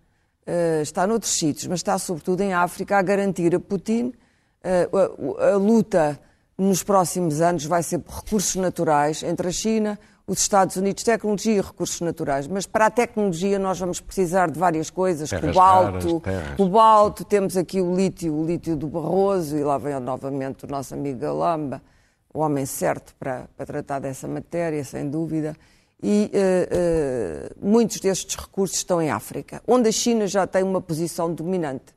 [0.48, 4.14] uh, está noutros sítios, mas está sobretudo em África a garantir a Putin
[4.64, 6.18] uh, a, a luta
[6.58, 11.58] nos próximos anos vai ser por recursos naturais entre a China, os Estados Unidos, tecnologia
[11.58, 12.48] e recursos naturais.
[12.48, 17.56] Mas para a tecnologia nós vamos precisar de várias coisas, terras cobalto, raras, cobalto, temos
[17.56, 21.82] aqui o lítio, o lítio do Barroso, e lá vem novamente o nosso amigo Galamba,
[22.34, 25.56] o homem certo para, para tratar dessa matéria, sem dúvida.
[26.02, 30.82] E uh, uh, muitos destes recursos estão em África, onde a China já tem uma
[30.82, 31.96] posição dominante.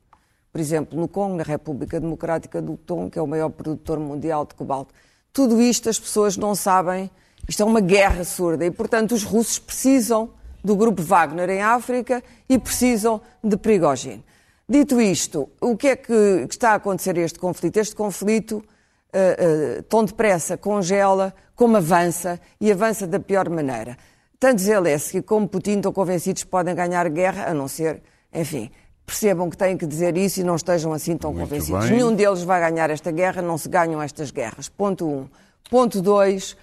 [0.53, 4.47] Por exemplo, no Congo, na República Democrática do Congo, que é o maior produtor mundial
[4.47, 4.95] de cobalto.
[5.33, 7.11] Tudo isto as pessoas não sabem
[7.49, 10.31] isto é uma guerra surda e, portanto, os russos precisam
[10.63, 14.23] do grupo Wagner em África e precisam de Prigogine.
[14.69, 17.79] Dito isto, o que é que está a acontecer este conflito?
[17.79, 23.97] Este conflito, uh, uh, tão depressa, congela, como avança, e avança da pior maneira.
[24.39, 28.71] Tanto Zelensky como Putin estão convencidos que podem ganhar guerra, a não ser, enfim,
[29.07, 31.87] percebam que têm que dizer isso e não estejam assim tão Muito convencidos.
[31.87, 31.97] Bem.
[31.97, 34.69] Nenhum deles vai ganhar esta guerra, não se ganham estas guerras.
[34.69, 35.27] Ponto um.
[35.71, 36.55] Ponto dois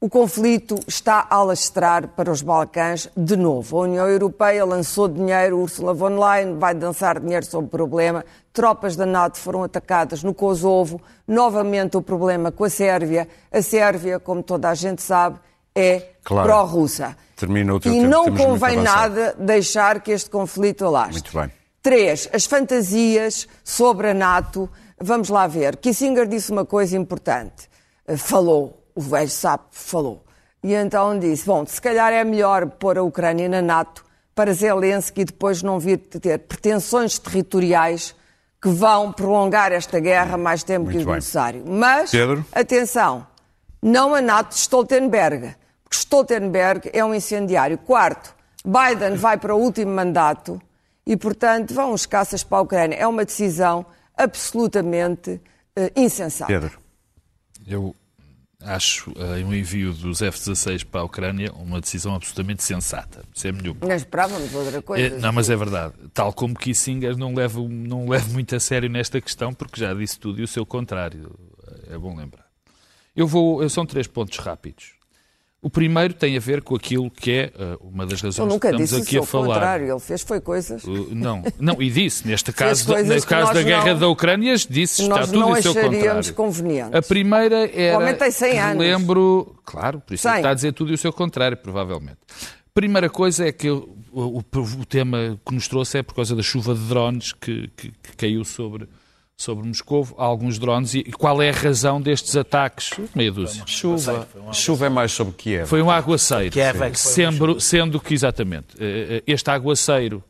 [0.00, 3.78] o conflito está a alastrar para os Balcãs de novo.
[3.78, 8.24] A União Europeia lançou dinheiro, Ursula von Leyen vai dançar dinheiro sobre o problema.
[8.52, 11.00] Tropas da NATO foram atacadas no Kosovo.
[11.26, 13.26] Novamente o problema com a Sérvia.
[13.50, 15.38] A Sérvia, como toda a gente sabe,
[15.74, 16.48] é Claro.
[16.48, 17.16] pró-russa.
[17.34, 21.22] Termina o teu E tempo, não temos convém nada deixar que este conflito alastre.
[21.22, 21.52] Muito bem.
[21.82, 24.68] Três, as fantasias sobre a NATO.
[25.00, 25.76] Vamos lá ver.
[25.76, 27.68] Kissinger disse uma coisa importante.
[28.08, 30.24] Eh, Falou, o velho sapo falou.
[30.64, 35.24] E então disse: bom, se calhar é melhor pôr a Ucrânia na NATO para Zelensky
[35.24, 38.14] depois não vir ter pretensões territoriais
[38.60, 41.14] que vão prolongar esta guerra mais tempo que Muito o bem.
[41.16, 41.62] necessário.
[41.66, 42.44] Mas, Pedro?
[42.52, 43.26] atenção,
[43.80, 47.78] não a NATO de Stoltenberg, porque Stoltenberg é um incendiário.
[47.78, 48.34] Quarto,
[48.64, 50.60] Biden vai para o último mandato
[51.06, 52.96] e, portanto, vão os caças para a Ucrânia.
[52.96, 53.86] É uma decisão
[54.16, 55.40] absolutamente
[55.76, 56.52] eh, insensata.
[56.52, 56.78] Pedro.
[57.66, 57.94] Eu
[58.66, 63.76] acho eh, um envio dos F-16 para a Ucrânia uma decisão absolutamente sensata, sem nenhum.
[63.80, 65.16] Não esperávamos outra coisa.
[65.16, 65.94] É, não, mas é verdade.
[66.12, 70.18] Tal como Kissinger não leva, não leva muito a sério nesta questão, porque já disse
[70.18, 71.34] tudo e o seu contrário.
[71.90, 72.46] É bom lembrar.
[73.14, 73.62] Eu vou.
[73.62, 74.95] eu- São três pontos rápidos.
[75.62, 78.76] O primeiro tem a ver com aquilo que é eh, uma das razões que estamos
[78.90, 79.46] disse o aqui a falar.
[79.54, 79.90] contrário.
[79.90, 83.62] Ele fez foi coisas Uh, Não, não, e disse, neste caso, da, que caso da
[83.62, 86.34] guerra não- da Ucrânia, disse que está tudo não em seu contrário.
[86.34, 86.94] convenientes.
[86.94, 87.98] A primeira era.
[87.98, 88.82] O homem tem 100 anos.
[88.84, 92.18] Relembro, claro, por isso é está a dizer tudo e o seu contrário, provavelmente.
[92.74, 96.42] Primeira coisa é que o, o- o tema que nos trouxe é por causa da
[96.42, 98.86] chuva de drones que, que- que caiu sobre,
[99.36, 100.08] sobre Moscou.
[100.16, 102.90] Há alguns drones e, qual é a razão destes ataques?
[103.14, 103.62] Meia dúzia.
[103.66, 104.26] Chuva.
[104.52, 105.66] Chuva é mais sobre Kiev.
[105.66, 106.52] Foi um aguaceiro.
[106.52, 110.24] Kiev é que foi uma sendo, sendo que, exatamente, eh, eh, este aguaceiro,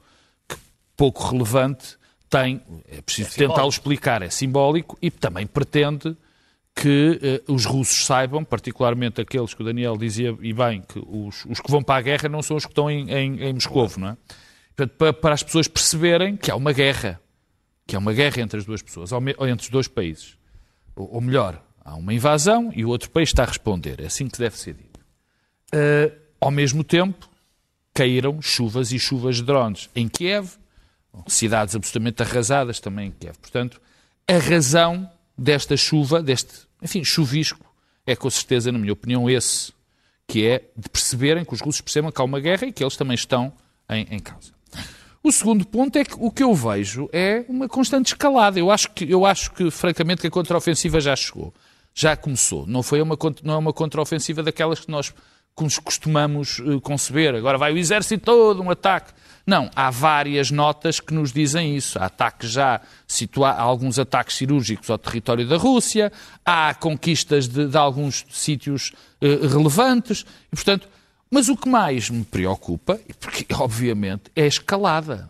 [0.49, 0.57] que
[0.97, 1.97] pouco relevante,
[2.29, 6.17] tem, é preciso tentá-lo explicar, é simbólico e também pretende
[6.75, 11.45] que eh, os russos saibam, particularmente aqueles que o Daniel dizia, e bem, que os,
[11.47, 14.01] os que vão para a guerra não são os que estão em, em, em Moscovo,
[14.01, 14.17] não é?
[14.75, 17.19] Portanto, para, para as pessoas perceberem que há uma guerra,
[17.87, 20.37] que há uma guerra entre as duas pessoas, ou entre os dois países.
[20.95, 24.01] Ou, ou melhor, há uma invasão e o outro país está a responder.
[24.01, 25.01] É assim que deve ser dito.
[25.73, 27.29] Uh, ao mesmo tempo,
[27.95, 30.51] caíram chuvas e chuvas de drones em Kiev,
[31.27, 33.39] cidades absolutamente arrasadas também em Kiev.
[33.39, 33.81] Portanto,
[34.29, 37.65] a razão desta chuva, deste, enfim, chuvisco,
[38.05, 39.73] é com certeza, na minha opinião, esse,
[40.27, 42.97] que é de perceberem, que os russos percebam que há uma guerra e que eles
[42.97, 43.53] também estão
[43.89, 44.53] em, em causa.
[45.23, 48.59] O segundo ponto é que o que eu vejo é uma constante escalada.
[48.59, 51.53] Eu acho que, eu acho que francamente, que a contraofensiva já chegou.
[51.95, 52.67] Já começou.
[52.67, 55.13] Não, foi uma, não é uma contraofensiva daquelas que nós
[55.83, 57.35] costumamos eh, conceber.
[57.35, 59.13] Agora vai o exército todo, um ataque.
[59.47, 61.99] Não, há várias notas que nos dizem isso.
[61.99, 66.13] Há ataques já, situa há alguns ataques cirúrgicos ao território da Rússia,
[66.45, 70.89] há conquistas de, de alguns sítios eh, relevantes, e portanto,
[71.31, 75.29] mas o que mais me preocupa, porque obviamente, é a escalada.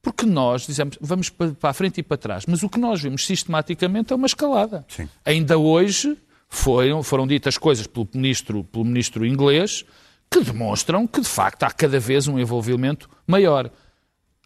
[0.00, 3.00] Porque nós dizemos, vamos pa- para a frente e para trás, mas o que nós
[3.00, 4.84] vemos sistematicamente é uma escalada.
[4.88, 5.08] Sim.
[5.24, 6.18] Ainda hoje
[6.48, 9.84] foram, foram ditas coisas pelo ministro, pelo ministro inglês
[10.28, 13.70] que demonstram que, de facto, há cada vez um envolvimento maior.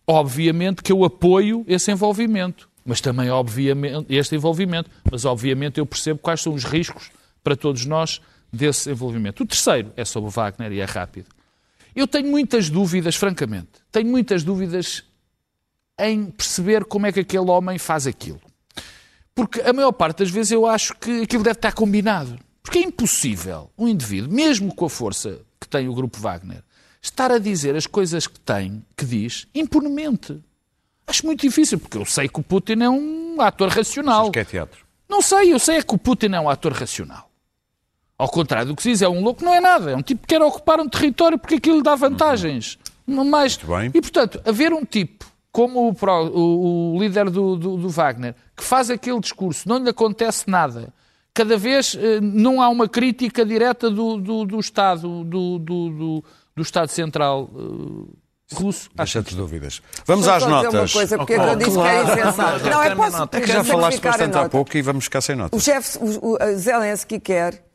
[0.07, 6.21] Obviamente que eu apoio esse envolvimento, mas também, obviamente, este envolvimento, mas obviamente eu percebo
[6.21, 7.11] quais são os riscos
[7.43, 8.21] para todos nós
[8.53, 9.43] desse envolvimento.
[9.43, 11.29] O terceiro é sobre o Wagner e é rápido.
[11.95, 15.03] Eu tenho muitas dúvidas, francamente, tenho muitas dúvidas
[15.99, 18.41] em perceber como é que aquele homem faz aquilo.
[19.35, 22.39] Porque a maior parte das vezes eu acho que aquilo deve estar combinado.
[22.63, 26.63] Porque é impossível um indivíduo, mesmo com a força que tem o grupo Wagner,
[27.01, 30.43] estar a dizer as coisas que tem, que diz, impunemente.
[31.07, 34.23] Acho muito difícil, porque eu sei que o Putin é um ator racional.
[34.23, 34.85] Acho que é teatro.
[35.09, 37.26] Não sei, eu sei é que o Putin é um ator racional.
[38.19, 39.91] Ao contrário do que se diz, é um louco, não é nada.
[39.91, 42.79] É um tipo que quer ocupar um território porque aquilo lhe dá vantagens.
[43.07, 43.25] Não.
[43.25, 43.91] Muito bem.
[43.95, 48.35] E, portanto, haver um tipo como o, pró- o- o líder do, do- do Wagner,
[48.57, 50.93] que faz aquele discurso, não lhe acontece nada.
[51.33, 56.25] Cada vez eh, não há uma crítica direta do, do- do Estado, do, do- do-
[56.57, 58.89] do Estado Central eh, russo.
[58.97, 59.83] Acho Deixa-te dúvidas.
[60.07, 60.73] Vamos às notas.
[60.75, 62.65] uma coisa, porque é que eu disse que era insensato.
[62.71, 65.39] Não, é posso É que já falaste bastante há pouco e vamos ficar sem O
[65.39, 65.63] notas.
[65.63, 67.66] chefe, o, o, Zelensky quer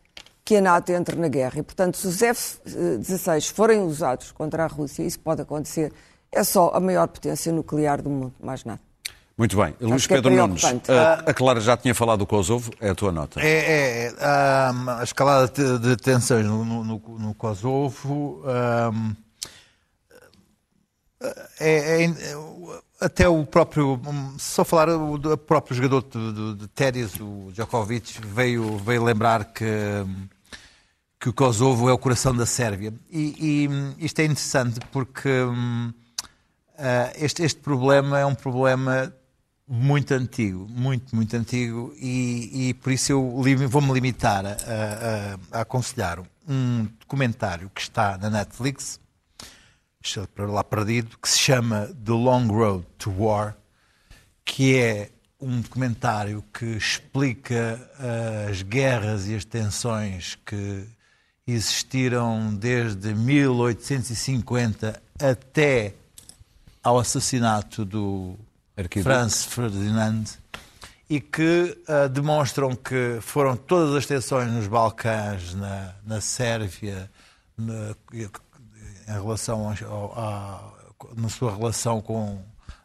[0.51, 4.67] que a NATO entre na guerra e, portanto, se os F-16 forem usados contra a
[4.67, 5.93] Rússia, isso pode acontecer,
[6.29, 8.81] é só a maior potência nuclear do mundo, mais nada.
[9.37, 9.73] Muito bem.
[9.79, 10.91] Luís que é Pedro Nunes, preocupante.
[10.91, 13.39] a, a Clara já tinha falado do Kosovo, é a tua nota.
[13.39, 19.13] É, é, ahm, a escalada de, de tensões no, no, no- Kosovo ahm,
[21.61, 22.13] é, é-
[22.99, 24.01] até o próprio
[24.37, 29.45] só falar o, do próprio jogador de, de, de ténis, o Djokovic veio veio lembrar
[29.45, 29.65] que
[31.21, 32.91] que o Kosovo é o coração da Sérvia.
[33.11, 33.67] E,
[33.99, 35.93] e isto é interessante porque hum,
[36.79, 39.13] ah, este, este problema é um problema
[39.67, 45.61] muito antigo, muito, muito antigo, e, e por isso eu vou-me limitar a, a- a
[45.61, 48.99] aconselhar um documentário que está na Netflix,
[50.03, 53.55] está lá perdido, que se chama The Long Road to War,
[54.43, 55.09] que é
[55.39, 60.85] um documentário que explica ah, as guerras e as tensões que
[61.47, 65.93] existiram desde 1850 até
[66.83, 68.35] ao assassinato do
[68.77, 69.03] Arquiduque.
[69.03, 70.23] Franz Ferdinand
[71.09, 77.11] e que ah, demonstram que foram todas as tensões nos Balcãs, na, na Sérvia,
[77.57, 80.77] na, em relação ao,
[81.15, 82.41] na sua relação com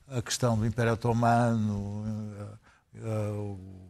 [0.08, 2.04] a questão do Império Otomano,
[3.04, 3.85] ah, o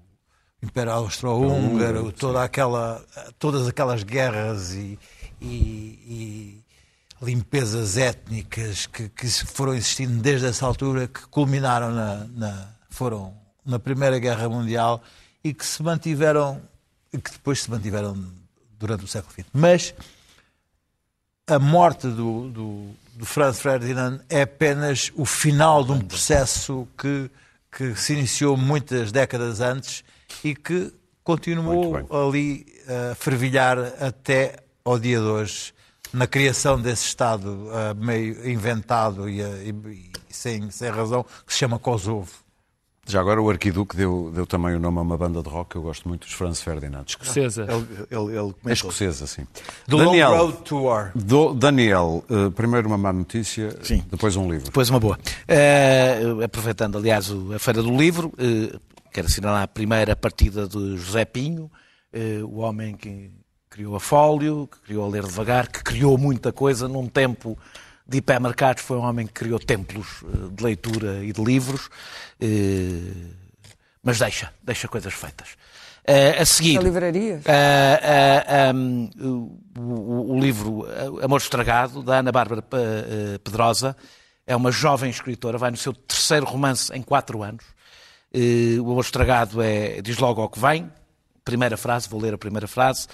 [0.67, 3.05] Império Austro-Húngaro, toda aquela,
[3.39, 4.99] todas aquelas guerras e,
[5.41, 6.62] e-
[7.21, 13.33] e limpezas étnicas que, que foram existindo desde essa altura, que culminaram na, na- foram
[13.64, 15.03] na Primeira Guerra Mundial
[15.43, 16.61] e que se mantiveram
[17.12, 18.17] e que depois se mantiveram
[18.79, 19.47] durante o século XX.
[19.53, 19.95] Mas
[21.47, 27.31] a morte do, do, do Franz Ferdinand é apenas o final de um processo que,
[27.71, 30.05] que se iniciou muitas décadas antes
[30.45, 30.93] e que
[31.24, 32.66] continuou ali
[33.11, 35.72] a fervilhar até ao dia de hoje,
[36.12, 41.53] na criação desse Estado ah, meio inventado e, ah, e- e sem, sem razão, que
[41.53, 42.31] se chama Kosovo.
[43.09, 45.77] Já agora o Arquiduque deu, deu também o nome a uma banda de rock que
[45.77, 47.05] eu gosto muito, os Franz Ferdinand.
[47.07, 47.62] Escocesa.
[47.70, 49.47] Ele, ele, ele É escocesa, sim.
[49.89, 51.12] The Daniel, Long Road to War.
[51.14, 54.05] do- Daniel, eh, primeiro uma má notícia, Sim.
[54.11, 54.64] depois um livro.
[54.64, 55.16] Depois uma boa.
[55.47, 58.77] Eh, aproveitando, aliás, o- a Feira do Livro, eh,
[59.17, 61.71] quero assinalar a primeira partida de José Pinho,
[62.12, 63.31] eh, o homem que
[63.71, 67.57] criou a Fólio, que criou a Ler Devagar, que criou muita coisa num tempo
[68.07, 71.89] de hipermercados, foi um homem que criou templos eh, de leitura e de livros,
[72.39, 73.31] eh,
[74.03, 75.49] mas deixa, deixa coisas feitas.
[76.05, 76.79] Eh, a seguir...
[76.79, 77.43] A livrarias.
[77.47, 79.09] Ah, ah, um,
[79.79, 80.87] o, o- livro
[81.23, 83.97] Amor Estragado, da Ana Bárbara Pe- Pedrosa,
[84.47, 87.64] é uma jovem escritora, vai no seu terceiro romance em quatro anos.
[88.33, 90.91] Eh, o Amor Estragado é, diz logo ao que vem.
[91.45, 93.07] Primeira frase, vou ler a primeira frase.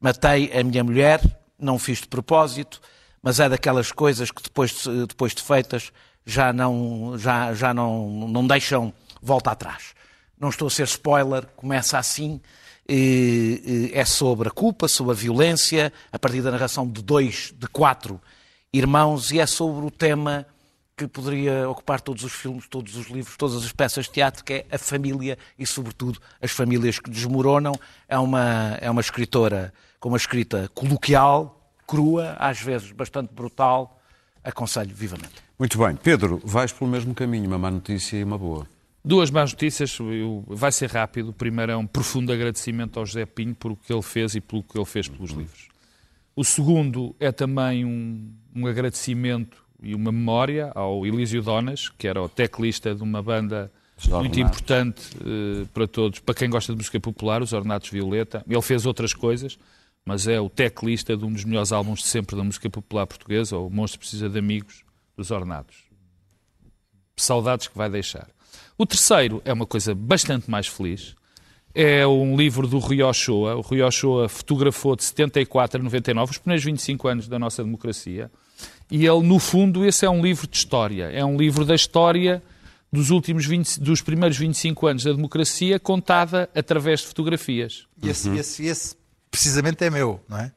[0.00, 1.20] Matei a minha mulher,
[1.58, 2.80] não fiz de propósito,
[3.22, 5.92] mas é daquelas coisas que depois de, depois de feitas
[6.24, 9.94] já não, já, já não, não deixam volta atrás.
[10.38, 12.40] Não estou a ser spoiler, começa assim.
[12.88, 18.20] É sobre a culpa, sobre a violência, a partir da narração de dois, de quatro
[18.72, 20.46] irmãos, e é sobre o tema
[21.00, 24.52] que poderia ocupar todos os filmes, todos os livros, todas as peças de teatro, que
[24.52, 27.72] é a família e, sobretudo, as famílias que desmoronam.
[28.08, 33.98] É uma, é uma escritora com uma escrita coloquial, crua, às vezes bastante brutal.
[34.44, 35.34] Aconselho vivamente.
[35.58, 35.94] Muito bem.
[35.96, 38.66] Pedro, vais pelo mesmo caminho, uma má notícia e uma boa.
[39.04, 41.28] Duas más notícias, eu- vai ser rápido.
[41.30, 44.40] O primeiro é um profundo agradecimento ao José Pinho por o que ele fez e
[44.40, 45.68] pelo que ele fez pelos livros.
[46.36, 52.22] O segundo é também um, um agradecimento e uma memória ao Elísio Donas, que era
[52.22, 53.70] o teclista de uma banda
[54.08, 58.44] muito importante eh, para todos, para quem gosta de música popular, os Ornatos Violeta.
[58.48, 59.58] Ele fez outras coisas,
[60.04, 63.56] mas é o teclista de um dos melhores álbuns de sempre da música popular portuguesa,
[63.56, 64.84] o Monstro Precisa de Amigos,
[65.16, 65.90] dos Ornatos
[67.22, 68.28] saudades que vai deixar.
[68.76, 71.14] O terceiro é uma coisa bastante mais feliz.
[71.74, 73.54] É um livro do Rui Ochoa.
[73.56, 78.30] O Rui Ochoa fotografou de 74 a 99, os primeiros 25 anos da nossa democracia.
[78.90, 81.04] E ele, no fundo, esse é um livro de história.
[81.12, 82.42] É um livro da história
[82.92, 87.86] dos últimos 20, dos primeiros 25 anos da democracia, contada através de fotografias.
[88.02, 88.96] E esse, esse, esse
[89.30, 90.52] precisamente é meu, não é?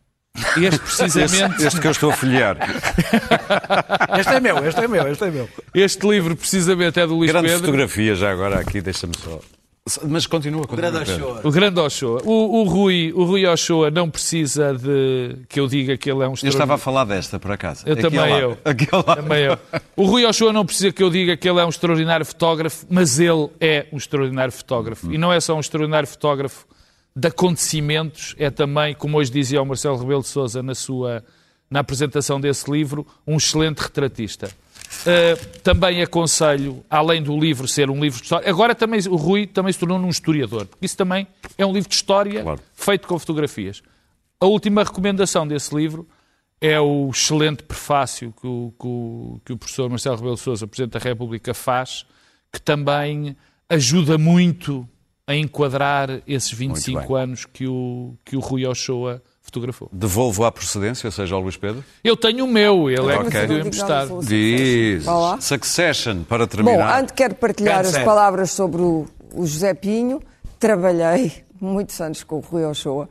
[0.57, 2.57] Este, precisamente, Este que eu estou a folhear.
[4.19, 5.49] Este é meu, este é meu, este é meu.
[5.75, 7.65] este livro, precisamente, é do Luís Grande Pedro.
[7.65, 9.39] fotografia já agora aqui, deixa-me só.
[10.07, 10.91] Mas continua, continua.
[10.91, 11.25] Grande Pedro.
[11.25, 11.41] Ochoa.
[11.43, 12.21] O grande Ochoa.
[12.23, 16.27] O, o Rui, o Rui Ochoa não precisa de que eu diga que ele é
[16.27, 17.83] um Eu estava a falar desta, por acaso.
[17.85, 18.57] Eu Aqui também, eu.
[18.63, 18.87] Aqui.
[18.87, 19.59] Também eu.
[19.97, 23.19] O Rui Ochoa não precisa que eu diga que ele é um extraordinário fotógrafo, mas
[23.19, 25.11] ele é um extraordinário fotógrafo.
[25.11, 26.65] E não é só um extraordinário fotógrafo
[27.13, 31.23] de acontecimentos, é também, como hoje dizia o Marcelo Rebelo de Sousa na sua
[31.69, 34.49] na apresentação desse livro, um excelente retratista.
[35.01, 39.45] Uh, também aconselho, além do livro ser um livro de história, agora também o Rui
[39.47, 41.27] também se tornou um historiador, porque isso também
[41.57, 42.59] é um livro de história Claro.
[42.73, 43.81] feito com fotografias.
[44.39, 46.07] A última recomendação desse livro
[46.61, 50.93] é o excelente prefácio que o, que o- que o professor Marcelo Rebelo Sousa, Presidente
[50.93, 52.05] da República, faz,
[52.51, 53.35] que também
[53.69, 54.87] ajuda muito
[55.27, 57.23] a enquadrar esses Muito 25 bem.
[57.23, 59.87] anos que o, que o Rui Ochoa fotografou.
[59.91, 61.83] Devolvo à procedência, ou seja, ao Luís Pedro.
[62.03, 63.29] Eu tenho o meu, ele é Ok.
[63.29, 64.07] que digo emprestar.
[64.23, 65.03] Diz.
[65.41, 66.99] Succession, para Bom, terminar.
[67.01, 70.21] antes quero partilhar as palavras sobre o, o José Pinho.
[70.59, 73.07] Trabalhei muitos anos com o Rui Ochoa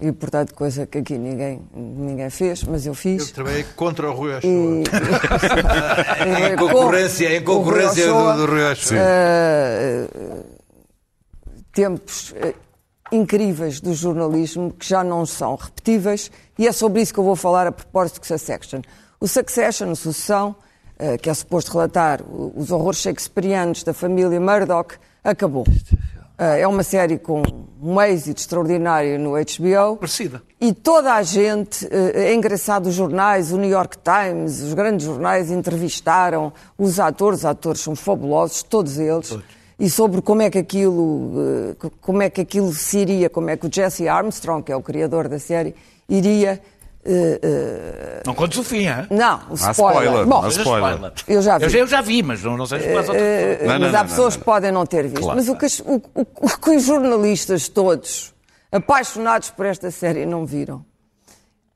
[0.00, 3.30] e, portanto, coisa que aqui ninguém, ninguém fez, mas eu Eu fiz.
[3.30, 4.50] trabalhei contra o Rui Ochoa.
[4.50, 4.84] E-
[6.52, 8.98] Em concorrência, em concorrência Rui Ochoa, do, do Rui Ochoa.
[8.98, 10.08] eh,
[11.72, 12.54] tempos eh,
[13.10, 17.36] incríveis do jornalismo que já não são repetíveis e é sobre isso que eu vou
[17.36, 18.82] falar a propósito de Succession.
[19.20, 20.54] O Succession, a sucessão,
[20.98, 25.64] eh, que é suposto relatar os horrores shakespearianos da família Murdoch, acabou.
[26.38, 27.42] Eh, É uma série com
[27.82, 29.96] um êxito extraordinário no HBO.
[29.96, 30.42] Parecida.
[30.60, 35.06] E toda a gente, eh, é engraçado, os jornais, o New York Times, os grandes
[35.06, 39.36] jornais entrevistaram os atores, os atores são fabulosos, todos eles,
[39.78, 41.32] e sobre como é que aquilo,
[41.70, 44.72] eh, co- como é que aquilo se iria, como é que o Jesse Armstrong, que
[44.72, 45.74] é o criador da série,
[46.08, 46.60] iria.
[47.04, 49.06] eh, eh, Não contes o fim, hein?
[49.10, 50.02] não, o spoiler.
[50.02, 51.12] spoiler, Bom, há é spoiler.
[51.28, 51.64] eu já vi.
[51.64, 53.88] Eu já, eu já vi, mas não, não sei se outra Eh, Não, mas não,
[53.88, 55.22] há não, pessoas não, que podem não ter visto.
[55.22, 55.36] Claro.
[55.38, 58.34] Mas o que, o- o- o que os jornalistas todos,
[58.72, 60.84] apaixonados por esta série, não viram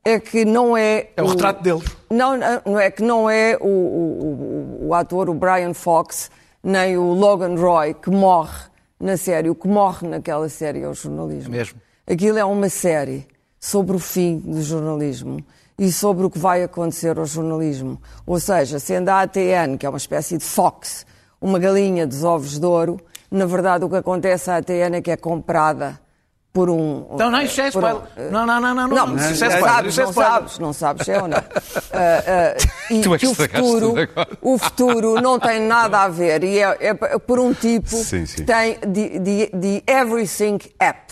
[0.05, 1.07] é que não é.
[1.15, 1.83] É o retrato deles.
[2.11, 6.29] Não, não, não é que não é o, o- o- o ator, o Brian Fox,
[6.63, 8.67] nem o Logan Roy, que morre
[8.99, 9.49] na série.
[9.49, 11.53] O que morre naquela série é o jornalismo.
[11.53, 11.81] É mesmo.
[12.07, 13.27] Aquilo é uma série
[13.59, 15.43] sobre o fim do jornalismo
[15.77, 18.01] e sobre o que vai acontecer ao jornalismo.
[18.25, 21.05] Ou seja, sendo a ATN, que é uma espécie de Fox,
[21.41, 22.99] uma galinha dos ovos de ouro,
[23.29, 25.99] na verdade o que acontece à ATN é que é comprada
[26.53, 27.07] por um.
[27.17, 28.31] Não, não, isso é por um- spoiler.
[28.31, 28.87] Não, não, não, não.
[28.87, 30.31] não, não, mas isso é não spoiler, sabes, é não spoiler.
[30.33, 31.37] sabes, não sabes é ou não.
[31.37, 31.43] Ah,
[32.53, 33.95] ah, e Tu é que o futuro,
[34.39, 38.35] o futuro não tem nada a ver e é, é por um tipo Sim, sim.
[38.35, 41.11] que tem de, de, de Everything App.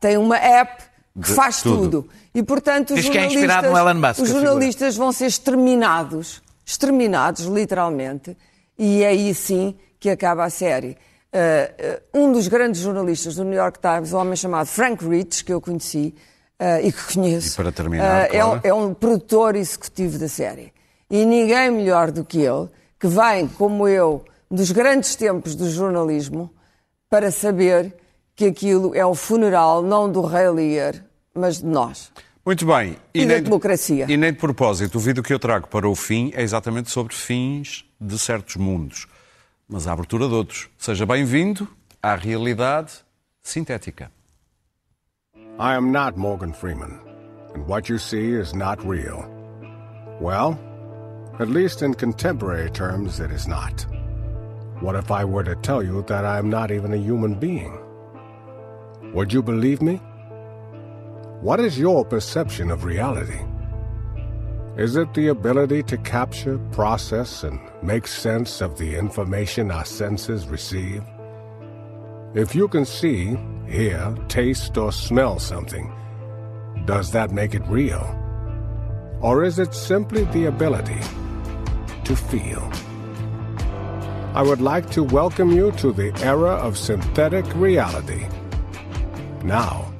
[0.00, 0.82] Tem uma app
[1.20, 1.82] que De faz tudo.
[1.82, 2.08] tudo.
[2.34, 7.44] E, portanto, os Diz que é jornalistas, Elon Musk, os jornalistas vão ser exterminados, exterminados,
[7.46, 8.36] literalmente,
[8.78, 10.96] e é aí sim que acaba a série.
[11.32, 15.44] Uh, uh, um dos grandes jornalistas do New York Times, um homem chamado Frank Rich,
[15.44, 16.14] que eu conheci
[16.58, 20.72] uh, e que conheço, E para terminar, é, um, é um produtor executivo da série.
[21.10, 22.68] E ninguém melhor do que ele,
[22.98, 26.50] que vem, como eu, dos grandes tempos do jornalismo,
[27.10, 27.94] para saber
[28.34, 30.94] que aquilo é o funeral não do rei Lear,
[31.34, 32.10] mas de nós.
[32.44, 32.96] Muito bem.
[33.12, 34.06] E da nem de- democracia.
[34.08, 37.14] E nem de propósito, o vídeo que eu trago para o fim é exatamente sobre
[37.14, 39.06] fins de certos mundos,
[39.68, 40.68] mas a abertura de outros.
[40.78, 41.68] Seja bem-vindo
[42.02, 43.04] à realidade
[43.42, 44.10] sintética.
[45.58, 47.00] I am not Morgan Freeman,
[47.54, 49.24] and what you see is not real.
[50.20, 50.58] Well,
[51.38, 53.86] at least in contemporary terms, it is not.
[54.80, 57.76] What if I were to tell you that I am not even a human being?
[59.12, 60.00] Would you believe me?
[61.40, 63.40] What is your perception of reality?
[64.78, 70.46] Is it the ability to capture, process, and make sense of the information our senses
[70.46, 71.02] receive?
[72.32, 75.92] If you can see, hear, taste, or smell something,
[76.84, 78.06] does that make it real?
[79.20, 81.00] Or is it simply the ability
[82.04, 82.62] to feel?
[84.32, 88.28] I would like to welcome you to the era of synthetic reality.
[89.42, 89.92] Now,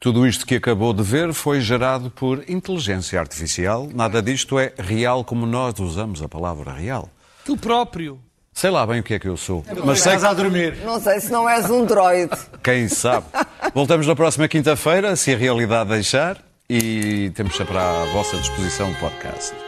[0.00, 3.88] Tudo isto que acabou de ver foi gerado por inteligência artificial.
[3.92, 7.08] Nada disto é real como nós usamos a palavra real.
[7.44, 8.20] Tu próprio.
[8.52, 10.78] Sei lá bem o que é que eu sou, mas sei a dormir.
[10.84, 12.30] Não sei se não és um droid.
[12.62, 13.26] Quem sabe?
[13.74, 16.38] Voltamos na próxima quinta-feira, se a realidade deixar,
[16.68, 19.67] e temos sempre à vossa disposição o podcast.